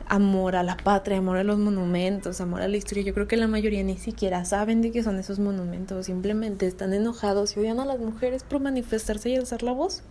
[0.07, 3.03] amor a la patria, amor a los monumentos, amor a la historia.
[3.03, 6.93] Yo creo que la mayoría ni siquiera saben de qué son esos monumentos, simplemente están
[6.93, 10.03] enojados y odian a las mujeres por manifestarse y alzar la voz.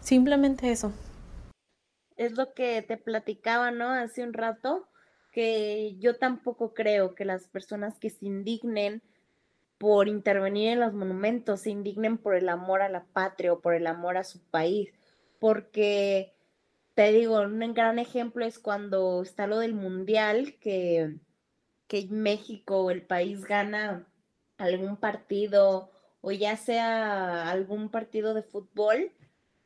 [0.00, 0.92] Simplemente eso.
[2.16, 3.88] Es lo que te platicaba, ¿no?
[3.88, 4.88] Hace un rato,
[5.32, 9.02] que yo tampoco creo que las personas que se indignen
[9.78, 13.74] por intervenir en los monumentos, se indignen por el amor a la patria o por
[13.74, 14.92] el amor a su país,
[15.40, 16.31] porque
[16.94, 21.16] te digo, un gran ejemplo es cuando está lo del mundial, que,
[21.86, 24.06] que México, el país gana
[24.58, 25.90] algún partido
[26.20, 29.12] o ya sea algún partido de fútbol,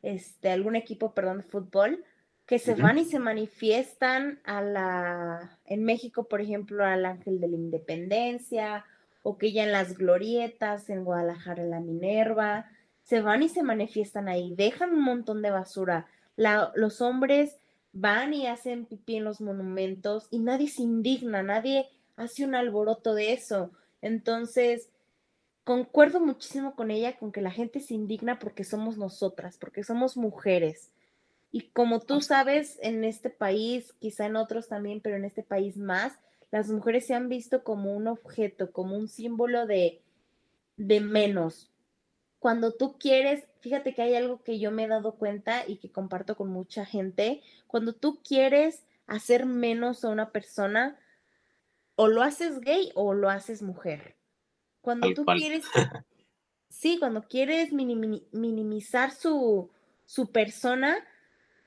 [0.01, 2.03] este, algún equipo, perdón, de fútbol,
[2.47, 7.49] que se van y se manifiestan a la, en México, por ejemplo, al Ángel de
[7.49, 8.85] la Independencia
[9.21, 12.71] o que ya en las glorietas, en Guadalajara, en la Minerva,
[13.03, 16.07] se van y se manifiestan ahí, dejan un montón de basura.
[16.37, 17.57] Los hombres
[17.91, 23.15] van y hacen pipí en los monumentos y nadie se indigna, nadie hace un alboroto
[23.15, 23.71] de eso.
[24.01, 24.89] Entonces,
[25.63, 30.15] concuerdo muchísimo con ella, con que la gente se indigna porque somos nosotras, porque somos
[30.15, 30.91] mujeres.
[31.51, 35.75] Y como tú sabes, en este país, quizá en otros también, pero en este país
[35.77, 36.13] más,
[36.51, 40.01] las mujeres se han visto como un objeto, como un símbolo de,
[40.77, 41.71] de menos.
[42.47, 45.91] Cuando tú quieres, fíjate que hay algo que yo me he dado cuenta y que
[45.91, 50.97] comparto con mucha gente, cuando tú quieres hacer menos a una persona,
[51.95, 54.15] o lo haces gay o lo haces mujer.
[54.79, 55.65] Cuando tú quieres,
[56.69, 59.69] sí, cuando quieres minimizar su,
[60.05, 61.05] su persona,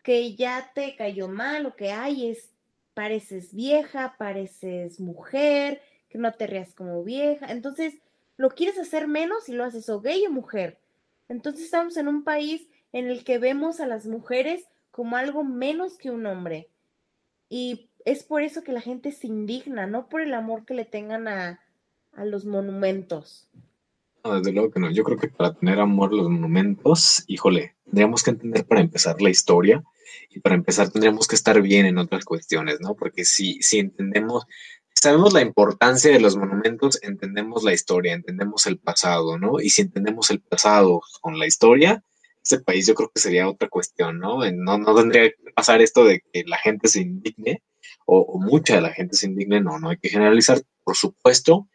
[0.03, 2.55] que ya te cayó mal o que hay es
[2.95, 7.53] pareces vieja, pareces mujer, que no te rías como vieja.
[7.53, 7.99] Entonces,
[8.41, 10.79] lo quieres hacer menos y lo haces o gay o mujer.
[11.29, 15.99] Entonces estamos en un país en el que vemos a las mujeres como algo menos
[15.99, 16.71] que un hombre.
[17.51, 20.87] Y es por eso que la gente se indigna, no por el amor que le
[20.87, 21.61] tengan a,
[22.13, 23.51] a los monumentos.
[24.25, 24.91] No, desde luego que no.
[24.91, 29.21] Yo creo que para tener amor a los monumentos, híjole, tendríamos que entender para empezar
[29.21, 29.85] la historia
[30.31, 32.95] y para empezar tendríamos que estar bien en otras cuestiones, ¿no?
[32.95, 34.47] Porque si, si entendemos,
[35.01, 39.61] sabemos la importancia de los monumentos, entendemos la historia, entendemos el pasado, ¿no?
[39.61, 42.05] Y si entendemos el pasado con la historia,
[42.43, 44.39] ese país yo creo que sería otra cuestión, ¿no?
[44.53, 47.63] No, no tendría que pasar esto de que la gente se indigne
[48.05, 51.69] o, o mucha de la gente se indigne, no, no hay que generalizar, por supuesto,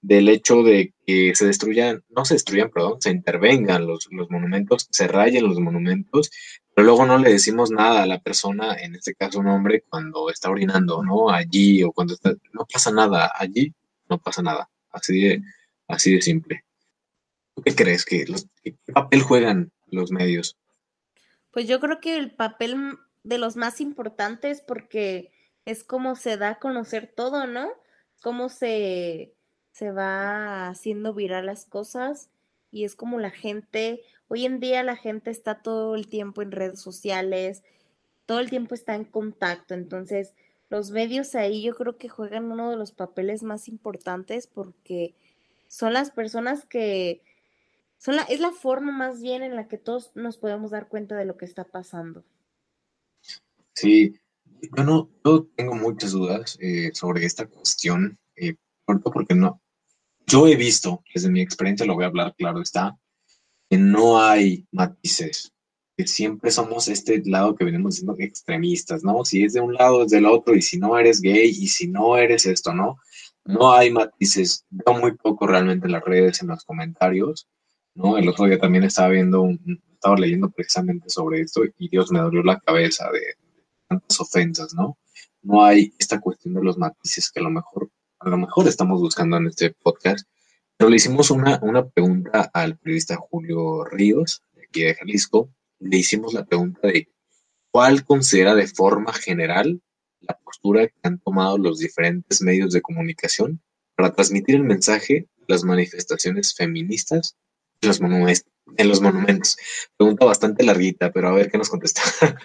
[0.00, 4.86] del hecho de que se destruyan, no se destruyan, perdón, se intervengan los, los monumentos,
[4.90, 6.30] se rayen los monumentos,
[6.74, 10.30] pero luego no le decimos nada a la persona, en este caso un hombre, cuando
[10.30, 11.30] está orinando, ¿no?
[11.30, 13.74] Allí o cuando está, no pasa nada, allí
[14.08, 15.42] no pasa nada, así de,
[15.88, 16.64] así de simple.
[17.54, 18.04] ¿Tú qué crees?
[18.04, 18.24] ¿Qué
[18.92, 20.56] papel juegan los medios?
[21.50, 25.32] Pues yo creo que el papel de los más importantes porque
[25.64, 27.68] es como se da a conocer todo, ¿no?
[28.22, 29.34] Cómo se,
[29.78, 32.30] se va haciendo viral las cosas
[32.72, 36.50] y es como la gente, hoy en día la gente está todo el tiempo en
[36.50, 37.62] redes sociales,
[38.26, 40.34] todo el tiempo está en contacto, entonces
[40.68, 45.14] los medios ahí yo creo que juegan uno de los papeles más importantes porque
[45.68, 47.22] son las personas que
[47.98, 51.14] son la, es la forma más bien en la que todos nos podemos dar cuenta
[51.14, 52.24] de lo que está pasando.
[53.74, 54.18] Sí,
[54.76, 59.62] yo no, yo tengo muchas dudas eh, sobre esta cuestión, eh, porque no,
[60.28, 62.96] yo he visto, desde mi experiencia lo voy a hablar, claro está,
[63.68, 65.52] que no hay matices,
[65.96, 69.24] que siempre somos este lado que venimos siendo extremistas, ¿no?
[69.24, 71.88] Si es de un lado, es del otro, y si no eres gay, y si
[71.88, 72.98] no eres esto, ¿no?
[73.44, 77.48] No hay matices, veo muy poco realmente en las redes, en los comentarios,
[77.94, 78.18] ¿no?
[78.18, 79.48] El otro día también estaba viendo,
[79.92, 83.20] estaba leyendo precisamente sobre esto y Dios me dolió la cabeza de,
[83.88, 84.98] tantas ofensas, ¿no?
[85.42, 89.00] No hay esta cuestión de los matices que a lo mejor, a lo mejor estamos
[89.00, 90.28] buscando en este podcast,
[90.76, 95.50] pero le hicimos una, una pregunta al periodista Julio Ríos, de aquí de Jalisco,
[95.80, 97.08] le hicimos la pregunta de
[97.70, 99.80] cuál considera de forma general
[100.20, 103.62] la postura que han tomado los diferentes medios de comunicación
[103.94, 107.36] para transmitir el mensaje de las manifestaciones feministas
[107.80, 108.46] en los, monumentos,
[108.76, 109.56] en los monumentos.
[109.96, 112.02] Pregunta bastante larguita, pero a ver qué nos contesta.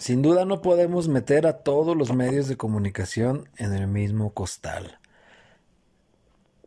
[0.00, 4.98] Sin duda no podemos meter a todos los medios de comunicación en el mismo costal.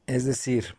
[0.05, 0.75] Es decir,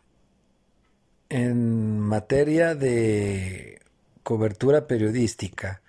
[1.30, 3.80] en materia de
[4.22, 5.82] cobertura periodística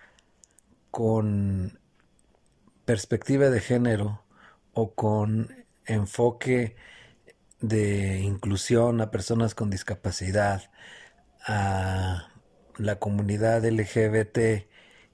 [0.89, 1.77] con
[2.85, 4.23] perspectiva de género
[4.73, 6.75] o con enfoque
[7.61, 10.71] de inclusión a personas con discapacidad,
[11.45, 12.31] a
[12.77, 14.65] la comunidad LGBT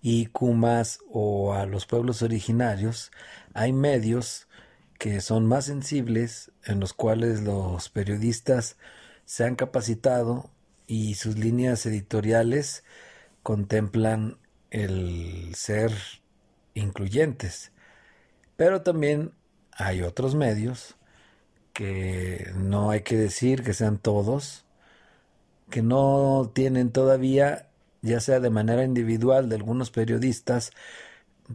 [0.01, 3.11] y más o a los pueblos originarios,
[3.53, 4.47] hay medios
[4.97, 8.77] que son más sensibles en los cuales los periodistas
[9.25, 10.49] se han capacitado
[10.87, 12.83] y sus líneas editoriales
[13.43, 14.37] contemplan
[14.71, 15.91] el ser
[16.73, 17.71] incluyentes.
[18.55, 19.33] Pero también
[19.71, 20.95] hay otros medios
[21.73, 24.65] que no hay que decir que sean todos,
[25.69, 27.70] que no tienen todavía,
[28.01, 30.71] ya sea de manera individual de algunos periodistas,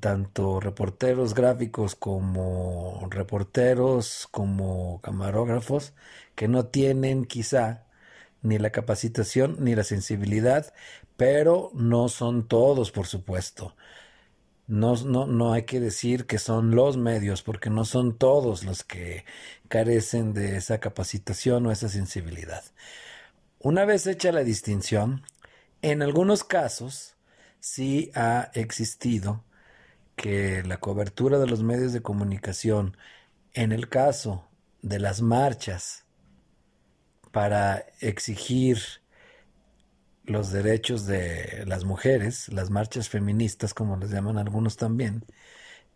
[0.00, 5.94] tanto reporteros gráficos como reporteros, como camarógrafos,
[6.34, 7.86] que no tienen quizá
[8.42, 10.72] ni la capacitación ni la sensibilidad,
[11.16, 13.74] pero no son todos, por supuesto.
[14.68, 18.82] No, no, no hay que decir que son los medios, porque no son todos los
[18.84, 19.24] que
[19.68, 22.64] carecen de esa capacitación o esa sensibilidad.
[23.60, 25.22] Una vez hecha la distinción,
[25.90, 27.14] en algunos casos
[27.60, 29.44] sí ha existido
[30.16, 32.96] que la cobertura de los medios de comunicación,
[33.54, 34.48] en el caso
[34.82, 36.04] de las marchas
[37.30, 38.78] para exigir
[40.24, 45.24] los derechos de las mujeres, las marchas feministas, como les llaman algunos también,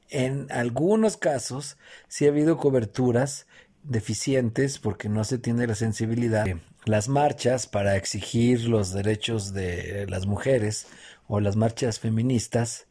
[0.09, 3.49] en algunos casos sí ha habido coberturas
[3.83, 6.47] deficientes porque no se tiene la sensibilidad.
[6.85, 10.87] Las marchas para exigir los derechos de las mujeres
[11.28, 12.87] o las marchas feministas,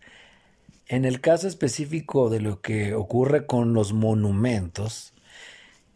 [0.88, 5.14] en el caso específico de lo que ocurre con los monumentos,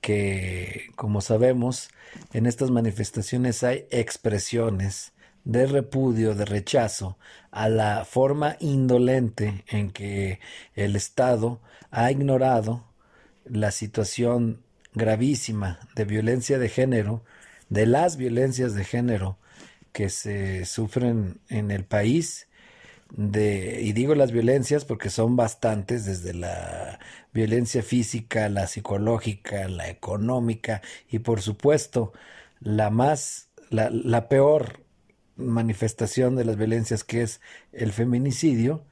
[0.01, 1.89] que como sabemos
[2.33, 5.13] en estas manifestaciones hay expresiones
[5.45, 7.17] de repudio, de rechazo
[7.51, 10.39] a la forma indolente en que
[10.75, 12.85] el Estado ha ignorado
[13.45, 14.62] la situación
[14.93, 17.23] gravísima de violencia de género,
[17.69, 19.37] de las violencias de género
[19.91, 22.47] que se sufren en el país,
[23.11, 26.99] de, y digo las violencias porque son bastantes, desde la
[27.33, 32.13] violencia física, la psicológica, la económica y por supuesto
[32.59, 34.83] la más, la, la peor
[35.35, 37.41] manifestación de las violencias que es
[37.71, 38.85] el feminicidio,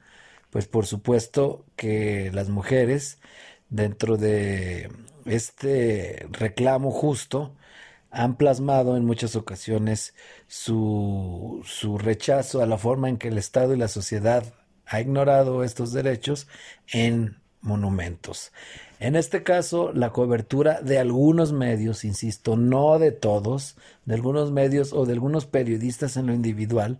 [0.50, 3.18] pues por supuesto que las mujeres
[3.70, 4.90] dentro de
[5.26, 7.56] este reclamo justo
[8.10, 10.14] han plasmado en muchas ocasiones
[10.46, 14.54] su, su rechazo a la forma en que el Estado y la sociedad
[14.86, 16.46] ha ignorado estos derechos
[16.92, 18.52] en monumentos.
[19.00, 24.92] En este caso, la cobertura de algunos medios, insisto, no de todos, de algunos medios
[24.92, 26.98] o de algunos periodistas en lo individual,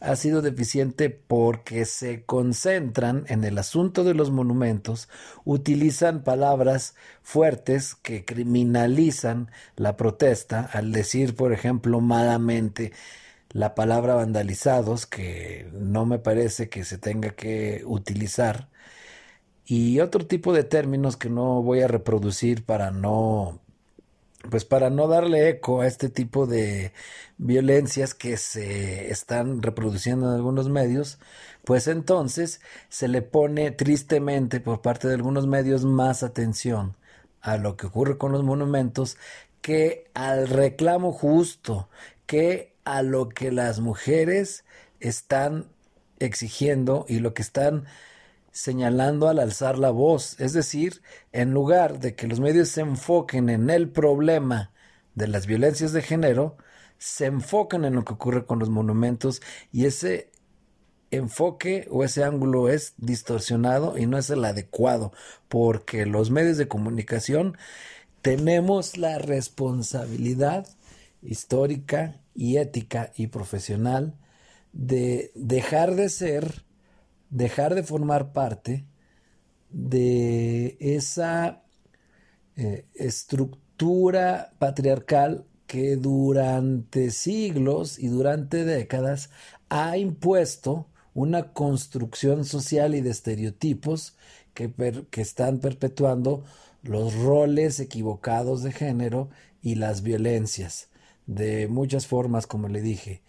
[0.00, 5.08] ha sido deficiente porque se concentran en el asunto de los monumentos,
[5.44, 12.92] utilizan palabras fuertes que criminalizan la protesta al decir, por ejemplo, malamente
[13.52, 18.68] la palabra vandalizados, que no me parece que se tenga que utilizar
[19.70, 23.60] y otro tipo de términos que no voy a reproducir para no
[24.50, 26.92] pues para no darle eco a este tipo de
[27.38, 31.20] violencias que se están reproduciendo en algunos medios,
[31.64, 36.96] pues entonces se le pone tristemente por parte de algunos medios más atención
[37.40, 39.18] a lo que ocurre con los monumentos
[39.60, 41.88] que al reclamo justo,
[42.26, 44.64] que a lo que las mujeres
[44.98, 45.66] están
[46.18, 47.84] exigiendo y lo que están
[48.52, 53.48] señalando al alzar la voz, es decir, en lugar de que los medios se enfoquen
[53.48, 54.72] en el problema
[55.14, 56.56] de las violencias de género,
[56.98, 59.40] se enfocan en lo que ocurre con los monumentos
[59.72, 60.30] y ese
[61.10, 65.12] enfoque o ese ángulo es distorsionado y no es el adecuado,
[65.48, 67.56] porque los medios de comunicación
[68.22, 70.66] tenemos la responsabilidad
[71.22, 74.14] histórica y ética y profesional
[74.72, 76.64] de dejar de ser,
[77.30, 78.84] dejar de formar parte
[79.70, 81.62] de esa
[82.56, 89.30] eh, estructura patriarcal que durante siglos y durante décadas
[89.68, 94.16] ha impuesto una construcción social y de estereotipos
[94.52, 94.72] que,
[95.10, 96.44] que están perpetuando
[96.82, 99.30] los roles equivocados de género
[99.62, 100.88] y las violencias
[101.26, 103.22] de muchas formas, como le dije,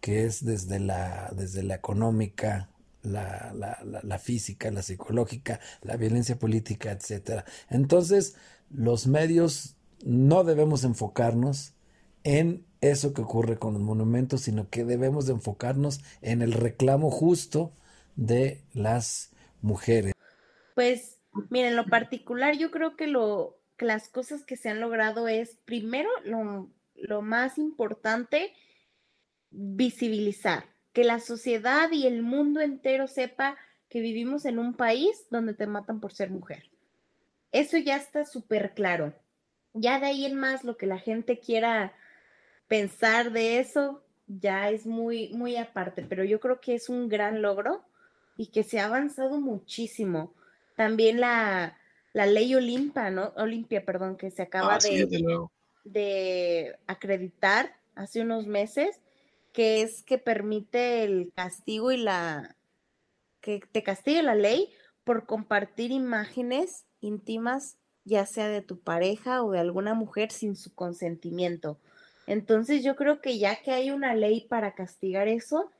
[0.00, 2.68] que es desde la, desde la económica,
[3.02, 7.44] la, la, la, física, la psicológica, la violencia política, etc.
[7.70, 8.36] Entonces,
[8.70, 11.74] los medios no debemos enfocarnos
[12.24, 17.10] en eso que ocurre con los monumentos, sino que debemos de enfocarnos en el reclamo
[17.10, 17.72] justo
[18.16, 19.32] de las
[19.62, 20.12] mujeres.
[20.74, 21.18] Pues,
[21.50, 25.28] miren, en lo particular, yo creo que lo que las cosas que se han logrado
[25.28, 28.52] es, primero, lo, lo más importante,
[29.50, 33.56] visibilizar, que la sociedad y el mundo entero sepa
[33.88, 36.70] que vivimos en un país donde te matan por ser mujer.
[37.52, 39.14] Eso ya está súper claro.
[39.74, 41.92] Ya de ahí en más lo que la gente quiera
[42.66, 47.40] pensar de eso ya es muy, muy aparte, pero yo creo que es un gran
[47.40, 47.82] logro
[48.36, 50.34] y que se ha avanzado muchísimo.
[50.76, 51.78] También la,
[52.12, 53.32] la ley Olimpia, ¿no?
[53.36, 55.46] Olimpia, perdón, que se acaba Ah, sí, de,
[55.84, 59.00] de acreditar hace unos meses,
[59.58, 62.54] que es que permite el castigo y la
[63.40, 69.50] que te castigue la ley por compartir imágenes íntimas, ya sea de tu pareja o
[69.50, 71.76] de alguna mujer sin su consentimiento.
[72.28, 75.72] Entonces yo creo que ya que hay una ley para castigar eso,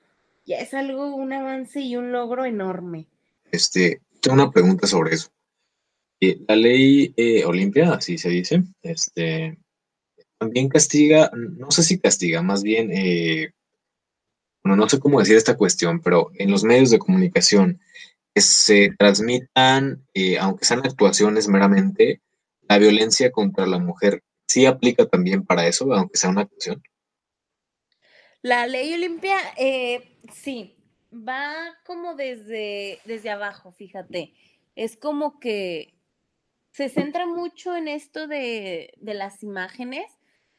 [0.44, 3.06] ya es algo, un avance y un logro enorme.
[3.52, 5.28] Este, tengo una pregunta sobre eso.
[6.20, 9.56] Eh, la ley eh, Olimpia, así se dice, este,
[10.36, 13.52] también castiga, no sé si castiga, más bien, eh,
[14.68, 17.80] bueno, no sé cómo decir esta cuestión, pero en los medios de comunicación
[18.34, 22.20] que se transmitan, eh, aunque sean actuaciones meramente,
[22.68, 26.82] la violencia contra la mujer, ¿sí aplica también para eso, aunque sea una actuación?
[28.42, 30.76] La ley Olimpia, eh, sí,
[31.12, 31.54] va
[31.86, 34.34] como desde, desde abajo, fíjate.
[34.76, 35.94] Es como que
[36.72, 40.12] se centra mucho en esto de, de las imágenes,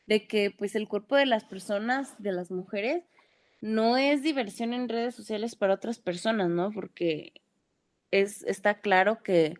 [0.07, 3.03] de que pues el cuerpo de las personas, de las mujeres,
[3.61, 6.71] no es diversión en redes sociales para otras personas, ¿no?
[6.71, 7.33] Porque
[8.11, 9.55] es, está claro que,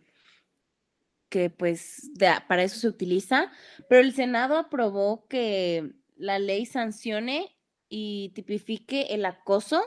[1.29, 2.11] que pues
[2.47, 3.51] para eso se utiliza,
[3.87, 7.55] pero el Senado aprobó que la ley sancione
[7.89, 9.81] y tipifique el acoso,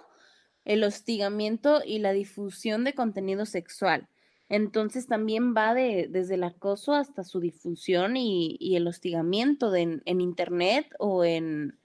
[0.64, 4.08] el hostigamiento y la difusión de contenido sexual.
[4.48, 9.80] Entonces también va de, desde el acoso hasta su difusión y, y el hostigamiento de
[9.80, 11.78] en, en internet o en,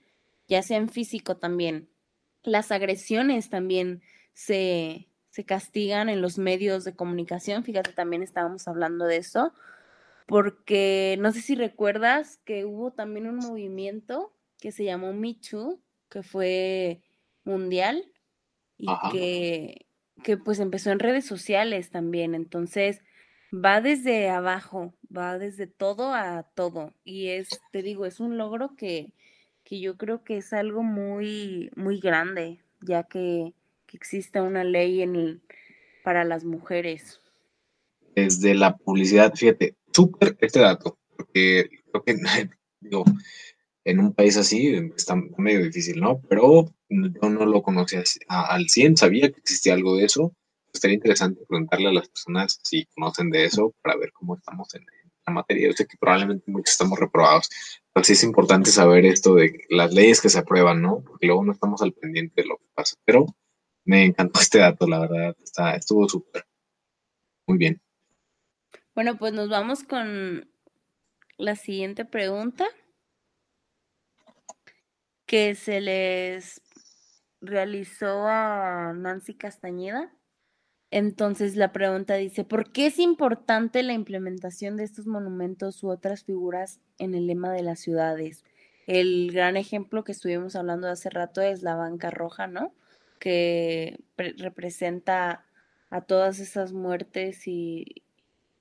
[0.48, 1.90] ya sea en físico también.
[2.44, 4.02] Las agresiones también
[4.34, 7.64] se, se castigan en los medios de comunicación.
[7.64, 9.54] Fíjate, también estábamos hablando de eso,
[10.28, 15.82] porque no sé si recuerdas que hubo también un movimiento que se llamó Me Too,
[16.10, 17.02] que fue
[17.44, 18.12] mundial
[18.78, 19.12] y Ajá.
[19.12, 19.88] que,
[20.24, 22.36] que pues empezó en redes sociales también.
[22.36, 23.02] Entonces,
[23.54, 26.94] va desde abajo, va desde todo a todo.
[27.04, 29.14] Y es, te digo, es un logro que,
[29.68, 33.54] que yo creo que es algo muy, muy grande, ya que,
[33.86, 35.42] que exista una ley en el-
[36.06, 37.20] para las mujeres.
[38.16, 42.16] Desde la publicidad, fíjate, súper este dato, porque creo que,
[42.80, 43.04] digo,
[43.84, 46.22] en un país así está medio difícil, ¿no?
[46.30, 50.34] Pero yo no lo conocía al 100, sabía que existía algo de eso.
[50.72, 54.86] Estaría interesante preguntarle a las personas si conocen de eso para ver cómo estamos en
[55.28, 55.68] la materia.
[55.68, 57.50] Yo sé que probablemente muchos estamos reprobados,
[57.94, 61.02] pero sí es importante saber esto de las leyes que se aprueban, ¿no?
[61.02, 62.96] Porque luego no estamos al pendiente de lo que pasa.
[63.06, 63.26] Pero
[63.86, 66.46] me encantó este dato, la verdad, está, estuvo súper.
[67.46, 67.82] Muy bien.
[68.96, 70.50] Bueno, pues nos vamos con
[71.38, 72.66] la siguiente pregunta
[75.26, 76.62] que se les
[77.42, 80.17] realizó a Nancy Castañeda.
[80.90, 86.24] Entonces la pregunta dice, ¿por qué es importante la implementación de estos monumentos u otras
[86.24, 88.46] figuras en el lema de las ciudades?
[88.86, 92.72] El gran ejemplo que estuvimos hablando hace rato es la banca roja, ¿no?
[93.20, 95.44] Que pre- representa
[95.90, 98.04] a todas esas muertes y,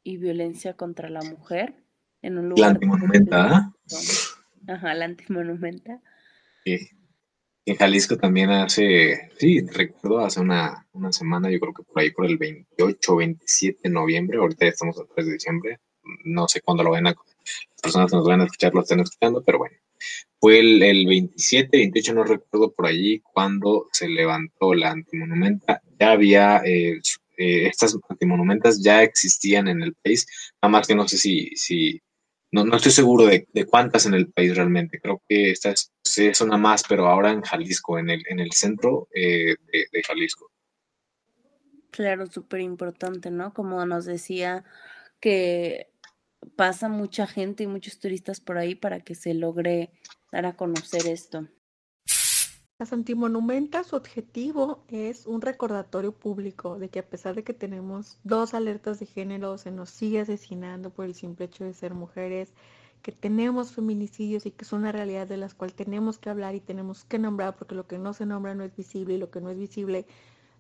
[0.03, 1.75] y violencia contra la mujer
[2.23, 3.73] en un La lugar antimonumenta, ¿ah?
[4.67, 6.01] Ajá, la antimonumenta.
[6.65, 6.91] que
[7.67, 12.13] en Jalisco también hace, sí, recuerdo hace una, una semana, yo creo que por ahí
[12.13, 15.81] por el 28 o 27 de noviembre, ahorita estamos a 3 de diciembre,
[16.25, 19.01] no sé cuándo lo ven a, las personas que nos van a escuchar lo estén
[19.01, 19.77] escuchando, pero bueno,
[20.39, 26.13] fue el, el 27, 28, no recuerdo por allí, cuando se levantó la antimonumenta, ya
[26.13, 27.01] había, eh,
[27.37, 30.25] eh, estas antimonumentas ya existían en el país,
[30.63, 32.01] nada que no sé si, si
[32.57, 34.99] no, no estoy seguro de, de, cuántas en el país realmente.
[34.99, 38.53] Creo que esta es, es, una más, pero ahora en Jalisco, en el, en el
[38.53, 40.51] centro eh, de, de, Jalisco.
[41.91, 43.53] Claro, súper importante, ¿no?
[43.53, 44.65] Como nos decía
[45.21, 45.91] que
[46.57, 49.91] pasa mucha gente y muchos turistas por ahí para que se logre
[50.33, 51.47] dar a conocer esto.
[52.79, 58.19] Las antimonumentas, su objetivo es un recordatorio público de que a pesar de que tenemos
[58.23, 62.53] dos alertas de género, se nos sigue asesinando por el simple hecho de ser mujeres,
[63.01, 66.61] que tenemos feminicidios y que es una realidad de las cuales tenemos que hablar y
[66.61, 69.41] tenemos que nombrar porque lo que no se nombra no es visible y lo que
[69.41, 70.07] no es visible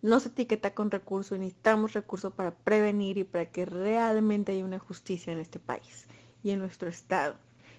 [0.00, 1.38] no se etiqueta con recursos.
[1.38, 6.06] Necesitamos recursos para prevenir y para que realmente haya una justicia en este país
[6.42, 7.36] y en nuestro estado.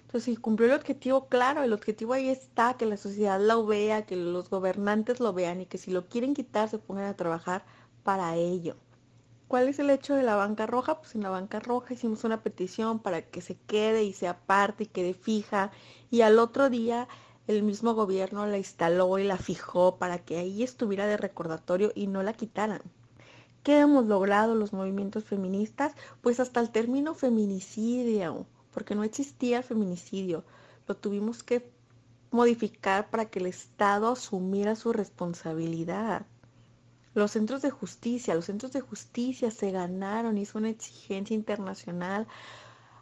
[0.08, 4.06] Entonces, si cumplió el objetivo, claro, el objetivo ahí está, que la sociedad lo vea,
[4.06, 7.66] que los gobernantes lo vean y que si lo quieren quitar se pongan a trabajar
[8.04, 8.76] para ello.
[9.48, 10.98] ¿Cuál es el hecho de la banca roja?
[10.98, 14.84] Pues en la banca roja hicimos una petición para que se quede y se aparte
[14.84, 15.72] y quede fija
[16.10, 17.06] y al otro día
[17.46, 22.06] el mismo gobierno la instaló y la fijó para que ahí estuviera de recordatorio y
[22.06, 22.80] no la quitaran.
[23.62, 25.92] ¿Qué hemos logrado los movimientos feministas?
[26.22, 30.44] Pues hasta el término feminicidio porque no existía feminicidio.
[30.86, 31.70] Lo tuvimos que
[32.30, 36.26] modificar para que el Estado asumiera su responsabilidad.
[37.14, 42.26] Los centros de justicia, los centros de justicia se ganaron, hizo una exigencia internacional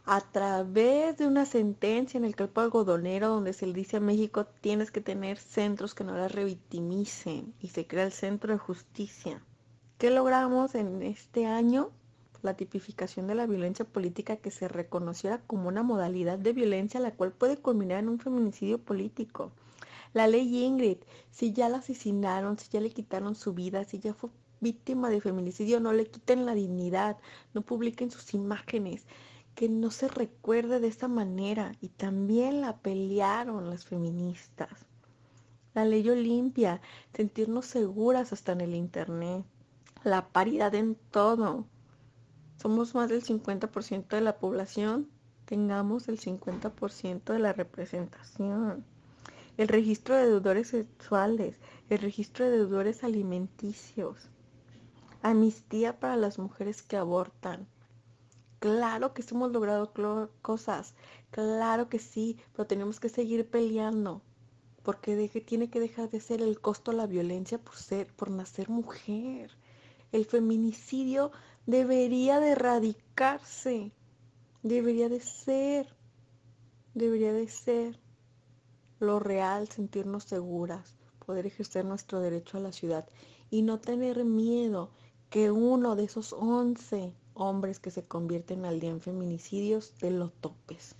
[0.05, 4.45] a través de una sentencia en el campo algodonero donde se le dice a México
[4.61, 9.41] tienes que tener centros que no la revictimicen y se crea el centro de justicia.
[9.97, 11.91] ¿Qué logramos en este año?
[12.41, 17.13] La tipificación de la violencia política que se reconociera como una modalidad de violencia la
[17.13, 19.51] cual puede culminar en un feminicidio político.
[20.13, 20.97] La ley Ingrid,
[21.31, 25.21] si ya la asesinaron, si ya le quitaron su vida, si ya fue víctima de
[25.21, 27.17] feminicidio, no le quiten la dignidad,
[27.53, 29.05] no publiquen sus imágenes,
[29.53, 31.73] que no se recuerde de esta manera.
[31.81, 34.69] Y también la pelearon las feministas.
[35.73, 36.81] La ley Olimpia,
[37.13, 39.45] sentirnos seguras hasta en el Internet.
[40.03, 41.65] La paridad en todo
[42.57, 45.09] somos más del 50% de la población,
[45.45, 48.83] tengamos el 50% de la representación.
[49.57, 51.55] El registro de deudores sexuales,
[51.89, 54.29] el registro de deudores alimenticios,
[55.21, 57.67] amnistía para las mujeres que abortan.
[58.59, 59.93] Claro que hemos logrado
[60.41, 60.95] cosas,
[61.31, 64.21] claro que sí, pero tenemos que seguir peleando,
[64.83, 69.51] porque tiene que dejar de ser el costo la violencia por ser, por nacer mujer.
[70.11, 71.31] El feminicidio
[71.67, 73.91] debería de erradicarse,
[74.63, 75.87] debería de ser,
[76.95, 77.99] debería de ser
[78.99, 83.07] lo real, sentirnos seguras, poder ejercer nuestro derecho a la ciudad
[83.51, 84.89] y no tener miedo
[85.29, 90.29] que uno de esos 11 hombres que se convierten al día en feminicidios te lo
[90.29, 90.95] topes.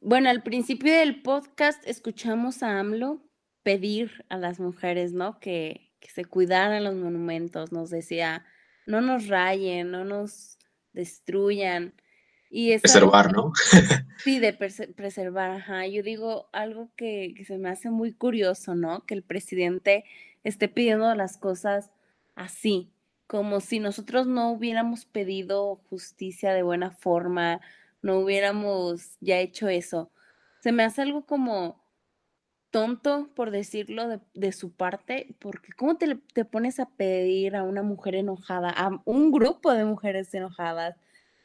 [0.00, 3.20] Bueno, al principio del podcast escuchamos a AMLO
[3.64, 5.40] pedir a las mujeres, ¿no?
[5.40, 8.44] Que, que se cuidaran los monumentos, nos decía,
[8.86, 10.58] no nos rayen, no nos
[10.92, 11.94] destruyan.
[12.50, 13.52] Y preservar, ¿no?
[14.24, 15.86] sí, de preservar, ajá.
[15.86, 19.04] Yo digo algo que, que, se me hace muy curioso, ¿no?
[19.04, 20.04] Que el presidente
[20.44, 21.90] esté pidiendo las cosas
[22.34, 22.90] así,
[23.26, 27.60] como si nosotros no hubiéramos pedido justicia de buena forma,
[28.00, 30.10] no hubiéramos ya hecho eso.
[30.60, 31.80] Se me hace algo como,
[32.70, 37.62] tonto, por decirlo, de, de su parte, porque ¿cómo te, te, pones a pedir a
[37.62, 40.96] una mujer enojada, a un grupo de mujeres enojadas,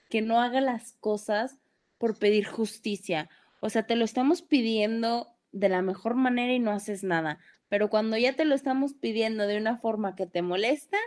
[0.09, 1.57] que no haga las cosas
[1.97, 3.29] por pedir justicia?
[3.61, 7.39] O sea, te lo estamos pidiendo de la mejor manera y no haces nada,
[7.69, 10.97] pero cuando ya te lo estamos pidiendo de una forma que te molesta,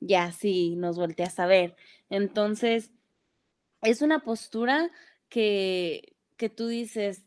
[0.00, 1.76] ya sí nos volteas a ver.
[2.10, 2.92] Entonces,
[3.82, 4.90] es una postura
[5.28, 7.26] que, que tú dices,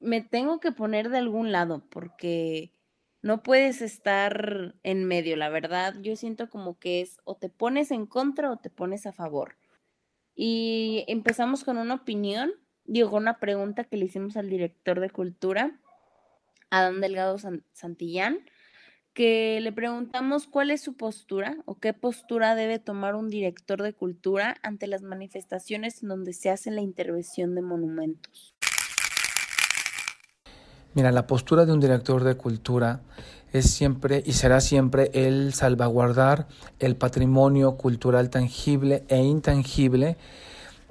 [0.00, 2.72] me tengo que poner de algún lado porque
[3.22, 5.94] no puedes estar en medio, la verdad.
[6.00, 9.56] Yo siento como que es o te pones en contra o te pones a favor.
[10.34, 12.50] Y empezamos con una opinión,
[12.84, 15.78] digo, una pregunta que le hicimos al director de cultura,
[16.70, 17.36] Adán Delgado
[17.72, 18.40] Santillán,
[19.12, 23.92] que le preguntamos cuál es su postura o qué postura debe tomar un director de
[23.92, 28.54] cultura ante las manifestaciones en donde se hace la intervención de monumentos.
[30.94, 33.00] Mira, la postura de un director de cultura
[33.52, 36.46] es siempre y será siempre el salvaguardar
[36.78, 40.16] el patrimonio cultural tangible e intangible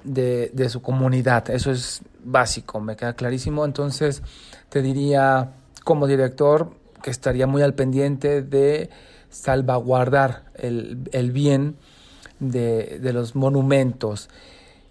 [0.04, 1.50] de, su comunidad.
[1.50, 3.64] Eso es básico, me queda clarísimo.
[3.64, 4.22] Entonces,
[4.68, 5.52] te diría
[5.84, 6.70] como director
[7.02, 8.90] que estaría muy al pendiente de
[9.28, 11.76] salvaguardar el, el bien
[12.38, 14.28] de, de los monumentos.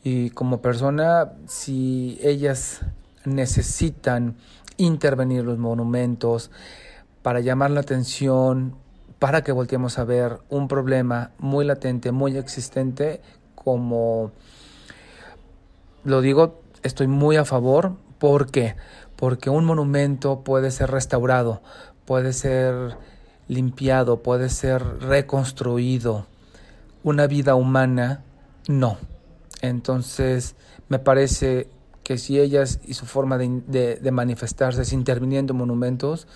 [0.04, 2.82] Y como persona, si ellas
[3.26, 4.36] necesitan
[4.80, 6.50] intervenir los monumentos,
[7.22, 8.76] para llamar la atención,
[9.20, 13.22] para que volteemos a ver un problema muy latente, muy existente,
[13.56, 14.32] como
[16.04, 17.94] lo digo, estoy muy a favor.
[18.18, 18.76] ¿Por qué?
[19.16, 21.62] Porque un monumento puede ser restaurado,
[22.06, 22.98] puede ser
[23.48, 26.26] limpiado, puede ser reconstruido.
[27.04, 28.24] Una vida humana,
[28.68, 28.98] no.
[29.62, 30.56] Entonces,
[30.88, 31.70] me parece
[32.10, 36.28] que si ellas y su forma de, de, de manifestarse es interviniendo en monumentos,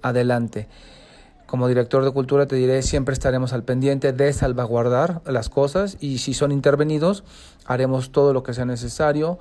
[0.00, 0.66] adelante.
[1.44, 6.16] Como director de cultura te diré, siempre estaremos al pendiente de salvaguardar las cosas y
[6.18, 7.22] si son intervenidos,
[7.66, 9.38] haremos todo lo que sea necesario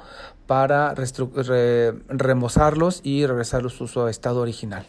[0.48, 4.86] para re remozarlos y regresarlos a su estado original.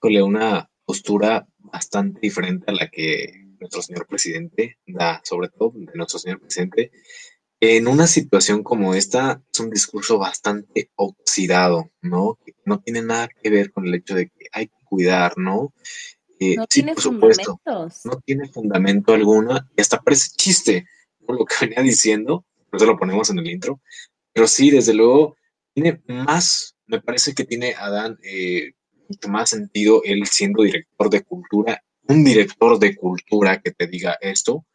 [0.00, 6.20] Una postura bastante diferente a la que nuestro señor presidente da, sobre todo de nuestro
[6.20, 6.92] señor presidente,
[7.64, 12.38] en una situación como esta es un discurso bastante oxidado, ¿no?
[12.44, 15.72] Que no tiene nada que ver con el hecho de que hay que cuidar, ¿no?
[16.40, 20.86] Eh, no sí, tiene por supuesto, no tiene fundamento alguno y hasta parece chiste,
[21.26, 21.34] ¿no?
[21.34, 23.80] Lo que venía diciendo, por eso lo ponemos en el intro,
[24.32, 25.36] pero sí, desde luego,
[25.72, 28.72] tiene más, me parece que tiene Adán eh,
[29.08, 34.18] mucho más sentido él siendo director de cultura, un director de cultura que te diga
[34.20, 34.66] esto,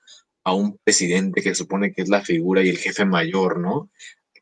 [0.44, 3.90] a un presidente que supone que es la figura y el jefe mayor, ¿no?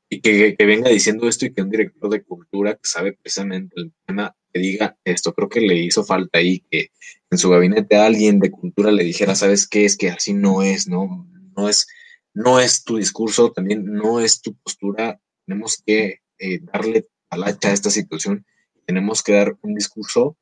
[0.10, 3.94] Y que, venga diciendo esto y que un director de cultura que sabe precisamente el
[4.06, 5.34] tema que diga esto.
[5.34, 6.91] Creo que le hizo falta ahí que
[7.30, 9.86] en su gabinete alguien de cultura le dijera, ¿sabes qué?
[9.86, 11.28] Es que así no es, ¿no?
[11.57, 11.88] No es,
[12.34, 15.19] no es tu discurso, también no es tu postura.
[15.45, 18.45] Tenemos que eh, darle talacha a esta situación.
[18.86, 20.38] Tenemos que dar un discurso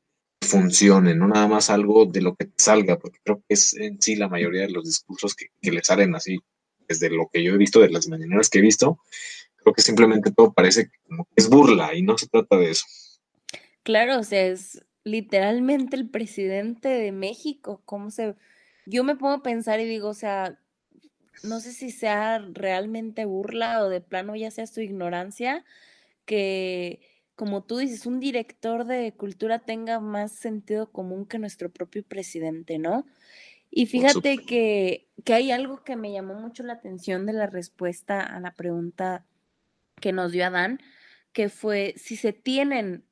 [0.46, 4.02] funcione, no nada más algo de lo que te salga, porque creo que es en
[4.02, 6.40] sí la mayoría de los discursos que, que le salen así,
[6.88, 9.00] desde lo que yo he visto, de las mañaneras que he visto,
[9.58, 12.86] creo que simplemente todo parece como que es burla y no se trata de eso.
[13.84, 18.36] Claro, o sea, es literalmente el presidente de México, ¿cómo se...?
[18.86, 20.60] Yo me pongo a pensar y digo, o sea,
[21.44, 25.64] no sé si sea realmente burla o de plano ya sea su ignorancia,
[26.26, 27.02] que
[27.36, 32.78] como tú dices, un director de cultura tenga más sentido común que nuestro propio presidente,
[32.78, 33.06] ¿no?
[33.70, 38.22] Y fíjate que, que hay algo que me llamó mucho la atención de la respuesta
[38.22, 39.26] a la pregunta
[40.00, 40.80] que nos dio Adán,
[41.34, 43.04] que fue si se tienen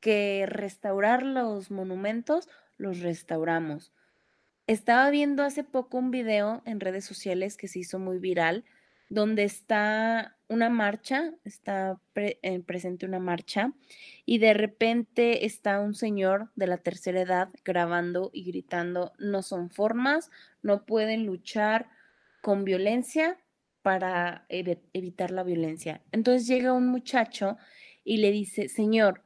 [0.00, 3.92] que restaurar los monumentos, los restauramos.
[4.66, 8.64] Estaba viendo hace poco un video en redes sociales que se hizo muy viral,
[9.10, 13.74] donde está una marcha, está eh, presente una marcha,
[14.24, 19.70] y de repente está un señor de la tercera edad grabando y gritando, no son
[19.70, 20.30] formas,
[20.62, 21.90] no pueden luchar
[22.40, 23.38] con violencia
[23.82, 26.02] para evitar la violencia.
[26.12, 27.58] Entonces llega un muchacho
[28.04, 29.24] y le dice, señor,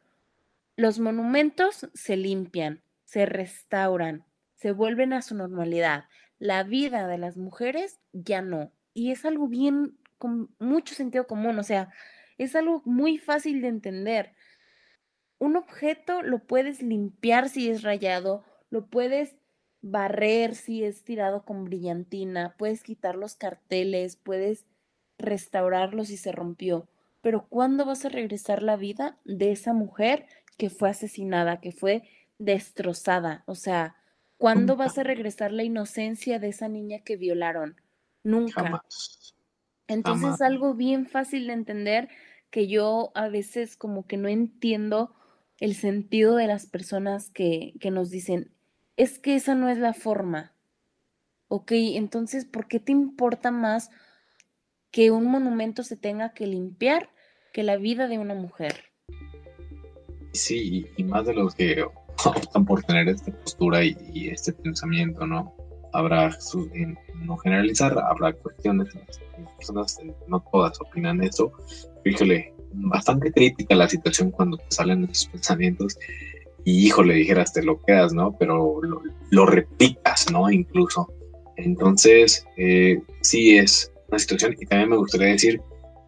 [0.77, 4.25] los monumentos se limpian, se restauran,
[4.55, 6.05] se vuelven a su normalidad.
[6.39, 11.59] La vida de las mujeres ya no y es algo bien, con mucho sentido común,
[11.59, 11.91] o sea,
[12.39, 14.35] es algo muy fácil de entender.
[15.39, 19.37] Un objeto lo puedes limpiar si es rayado, lo puedes
[19.83, 24.65] barrer si es tirado con brillantina, puedes quitar los carteles, puedes
[25.19, 26.89] restaurarlo si se rompió,
[27.21, 30.27] pero ¿cuándo vas a regresar la vida de esa mujer
[30.57, 32.09] que fue asesinada, que fue
[32.39, 33.45] destrozada?
[33.47, 33.97] O sea,
[34.39, 37.77] ¿cuándo vas a regresar la inocencia de esa niña que violaron?
[38.25, 38.83] Nunca.
[39.87, 42.09] Entonces es algo bien fácil de entender
[42.51, 45.15] que yo a veces como que no entiendo
[45.61, 48.51] el sentido de las personas que, que nos dicen,
[48.97, 50.53] es que esa no es la forma.
[51.49, 53.91] Ok, entonces, ¿por qué te importa más
[54.91, 57.11] que un monumento se tenga que limpiar
[57.53, 58.93] que la vida de una mujer?
[60.33, 61.85] Sí, y más de los que
[62.25, 65.55] optan por tener esta postura y, y este pensamiento, ¿no?
[65.95, 66.37] Habrá,
[66.75, 68.89] en, no generalizar, habrá cuestiones,
[69.57, 71.53] personas, no todas opinan eso,
[72.05, 75.97] híjole, bastante crítica la situación cuando te salen esos pensamientos
[76.65, 78.37] y híjole, dijeras, te lo quedas, ¿no?
[78.39, 78.81] Pero
[79.31, 80.51] lo, replicas, ¿no?
[80.51, 81.13] Incluso.
[81.57, 85.61] Entonces, eh, sí es una situación y también me gustaría decir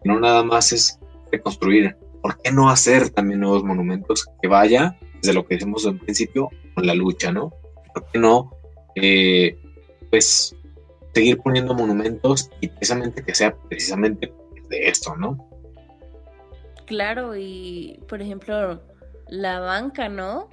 [0.03, 0.99] que no nada más es
[1.31, 5.99] reconstruir, ¿por qué no hacer también nuevos monumentos que vaya, desde lo que decimos en
[5.99, 7.53] principio, con la lucha, ¿no?
[7.93, 8.51] ¿Por qué no,
[8.95, 9.57] eh,
[10.09, 10.55] pues,
[11.13, 14.33] seguir poniendo monumentos y precisamente que sea precisamente
[14.69, 15.47] de esto, ¿no?
[16.85, 18.81] Claro, y por ejemplo,
[19.27, 20.49] la banca, ¿no?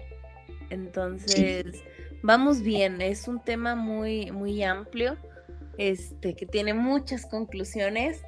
[0.71, 1.83] Entonces,
[2.23, 5.17] vamos bien, es un tema muy, muy amplio,
[5.79, 8.23] este, que tiene muchas conclusiones.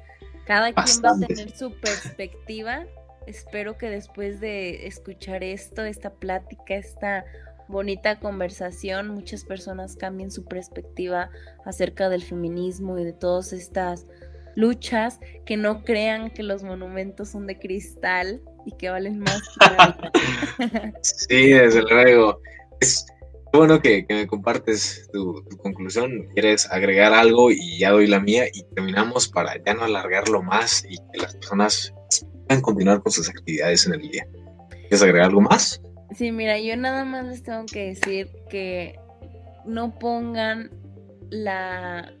[0.45, 2.85] Cada quien va a tener su perspectiva.
[3.25, 7.25] Espero que después de escuchar esto, esta plática, esta
[7.67, 11.29] bonita conversación, muchas personas cambien su perspectiva
[11.65, 14.05] acerca del feminismo y de todas estas
[14.55, 19.75] luchas, que no crean que los monumentos son de cristal y que valen más que
[19.75, 20.11] la
[20.57, 20.93] vida.
[21.01, 22.41] sí, desde luego.
[22.81, 23.05] Es
[23.53, 26.27] bueno que, me compartes tu, conclusión.
[26.33, 27.51] ¿Quieres agregar algo?
[27.51, 31.35] Y ya doy la mía y terminamos para ya no alargarlo más y que las
[31.35, 31.93] personas
[32.47, 34.27] puedan continuar con sus actividades en el día.
[34.69, 35.81] ¿Quieres agregar algo más?
[36.15, 38.99] Sí, mira, yo nada más les tengo que decir que
[39.65, 40.71] no pongan
[41.29, 42.13] la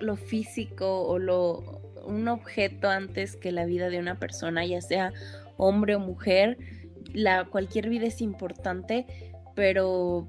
[0.00, 5.12] lo físico o lo un objeto antes que la vida de una persona, ya sea
[5.56, 6.58] hombre o mujer.
[7.12, 9.06] La cualquier vida es importante,
[9.54, 10.28] pero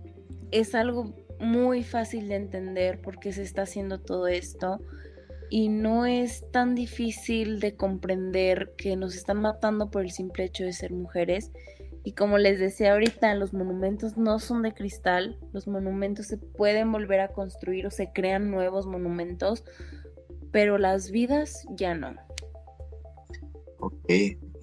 [0.52, 4.80] es algo muy fácil de entender por qué se está haciendo todo esto
[5.50, 10.64] y no es tan difícil de comprender que nos están matando por el simple hecho
[10.64, 11.52] de ser mujeres.
[12.06, 16.92] Y como les decía ahorita, los monumentos no son de cristal, los monumentos se pueden
[16.92, 19.64] volver a construir o se crean nuevos monumentos,
[20.52, 22.14] pero las vidas ya no.
[23.80, 24.06] Ok,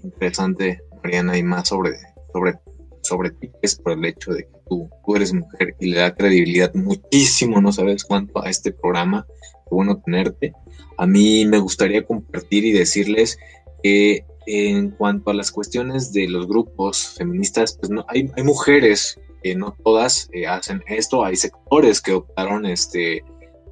[0.04, 1.96] interesante, Mariana, y más sobre,
[2.32, 2.60] sobre,
[3.02, 6.14] sobre ti, es por el hecho de que tú, tú eres mujer y le da
[6.14, 9.26] credibilidad muchísimo, no sabes cuánto, a este programa.
[9.68, 10.52] Qué bueno tenerte.
[10.96, 13.36] A mí me gustaría compartir y decirles
[13.82, 19.54] que en cuanto a las cuestiones de los grupos feministas, pues no, hay, mujeres que
[19.54, 23.24] no todas eh, hacen esto, hay sectores que optaron este,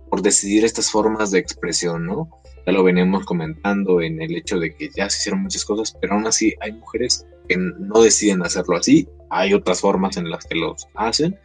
[0.09, 2.29] por decidir estas formas de expresión, ¿no?
[2.67, 6.15] Ya lo venimos comentando en el hecho de que ya se hicieron muchas cosas, pero
[6.15, 10.57] aún así hay mujeres que no deciden hacerlo así, hay otras formas en las que
[10.57, 11.39] los hacen,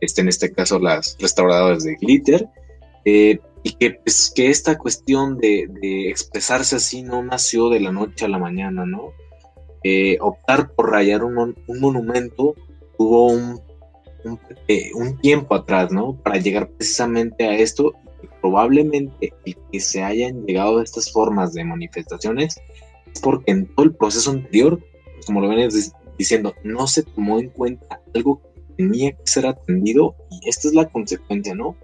[0.00, 2.48] este, en este caso las restauradoras de glitter,
[3.04, 5.68] eh, y que, pues, que esta cuestión de,
[6.08, 9.12] expresarse así no nació de la noche a la mañana, ¿no?
[9.84, 12.54] Eh, optar por rayar un, monumento
[12.96, 13.60] tuvo un,
[14.68, 16.14] eh, un, tiempo atrás, ¿no?
[16.14, 17.92] Para llegar precisamente a esto,
[18.40, 22.60] probablemente el que se hayan llegado a estas formas de manifestaciones
[23.12, 24.80] es porque en todo el proceso anterior,
[25.14, 29.46] pues, como lo venías diciendo, no se tomó en cuenta algo que tenía que ser
[29.46, 31.76] atendido y esta es la consecuencia, ¿no?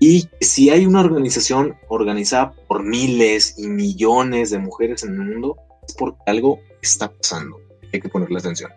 [0.00, 5.56] Y si hay una organización organizada por miles y millones de mujeres en el mundo,
[5.86, 7.60] es porque algo está pasando.
[7.92, 8.70] Hay que ponerle atención.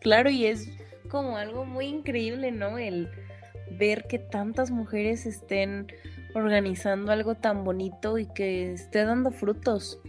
[0.00, 0.68] Claro, y es
[1.08, 2.76] como algo muy increíble, ¿no?
[2.76, 3.08] El
[3.78, 5.86] ver que tantas mujeres estén
[6.34, 10.00] organizando algo tan bonito y que esté dando frutos.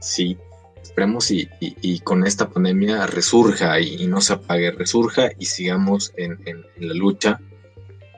[0.00, 0.36] Sí,
[0.80, 6.38] esperemos y, con esta pandemia resurja y, no se apague, resurja y sigamos en
[6.78, 7.40] la lucha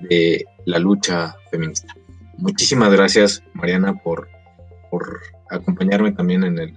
[0.09, 1.94] de la lucha feminista.
[2.39, 4.28] Muchísimas gracias, Mariana, por,
[4.90, 5.20] por
[5.51, 6.74] acompañarme también en el,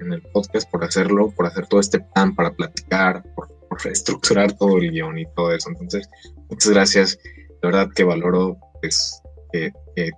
[0.00, 4.52] en, el, podcast, por hacerlo, por hacer todo este plan para platicar, por, por reestructurar
[4.52, 5.70] todo el guion y todo eso.
[5.70, 6.08] Entonces,
[6.48, 7.18] muchas gracias.
[7.62, 9.22] De verdad que valoro pues,
[9.52, 9.72] que,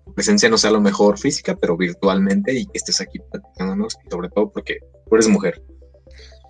[0.04, 4.28] tu presencia no sea lo mejor física, pero virtualmente y que estés aquí platicándonos, sobre
[4.28, 5.62] todo porque tú eres mujer.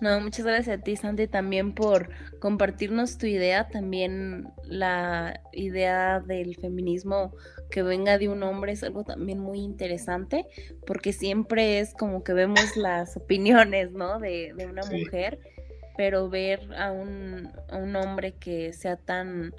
[0.03, 2.09] No, muchas gracias a ti, Santi, también por
[2.39, 7.33] compartirnos tu idea, también la idea del feminismo
[7.71, 10.45] que venga de un hombre es algo también muy interesante,
[10.85, 14.19] porque siempre es como que vemos las opiniones, ¿no?
[14.19, 15.39] De, de una mujer,
[15.95, 19.53] pero ver a un, a un hombre que sea tan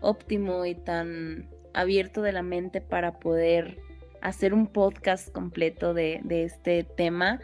[0.00, 3.78] óptimo y tan abierto de la mente para poder
[4.22, 7.40] hacer un podcast completo de, de este tema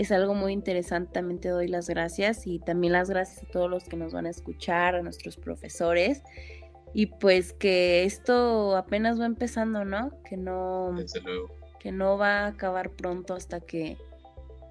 [0.00, 1.12] es algo muy interesante.
[1.12, 4.24] También te doy las gracias y también las gracias a todos los que nos van
[4.24, 6.22] a escuchar, a nuestros profesores.
[6.94, 10.10] Y pues que esto apenas va empezando, ¿no?
[10.24, 10.96] Que no,
[11.78, 13.98] que no va a acabar pronto hasta que,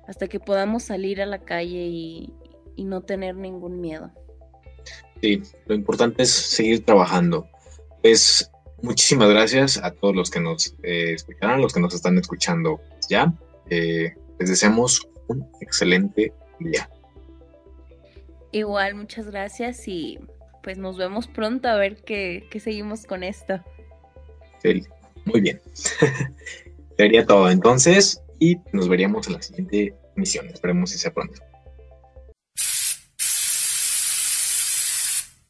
[0.08, 2.34] hasta que podamos salir a la calle y,
[2.78, 4.10] no tener ningún miedo.
[5.22, 7.46] Sí, lo importante es seguir trabajando.
[8.02, 8.50] Pues
[8.82, 12.80] muchísimas gracias a todos los que nos eh, escucharon, los que nos están escuchando
[13.10, 13.34] ya.
[13.70, 16.90] Eh, les deseamos un excelente día.
[18.52, 20.20] Igual, muchas gracias y
[20.64, 23.64] pues nos vemos pronto a ver qué, seguimos con esto.
[24.62, 24.84] Sí,
[25.26, 25.62] muy bien.
[26.98, 30.48] Sería todo entonces y nos veríamos en la siguiente emisión.
[30.48, 31.42] Esperemos que sea pronto.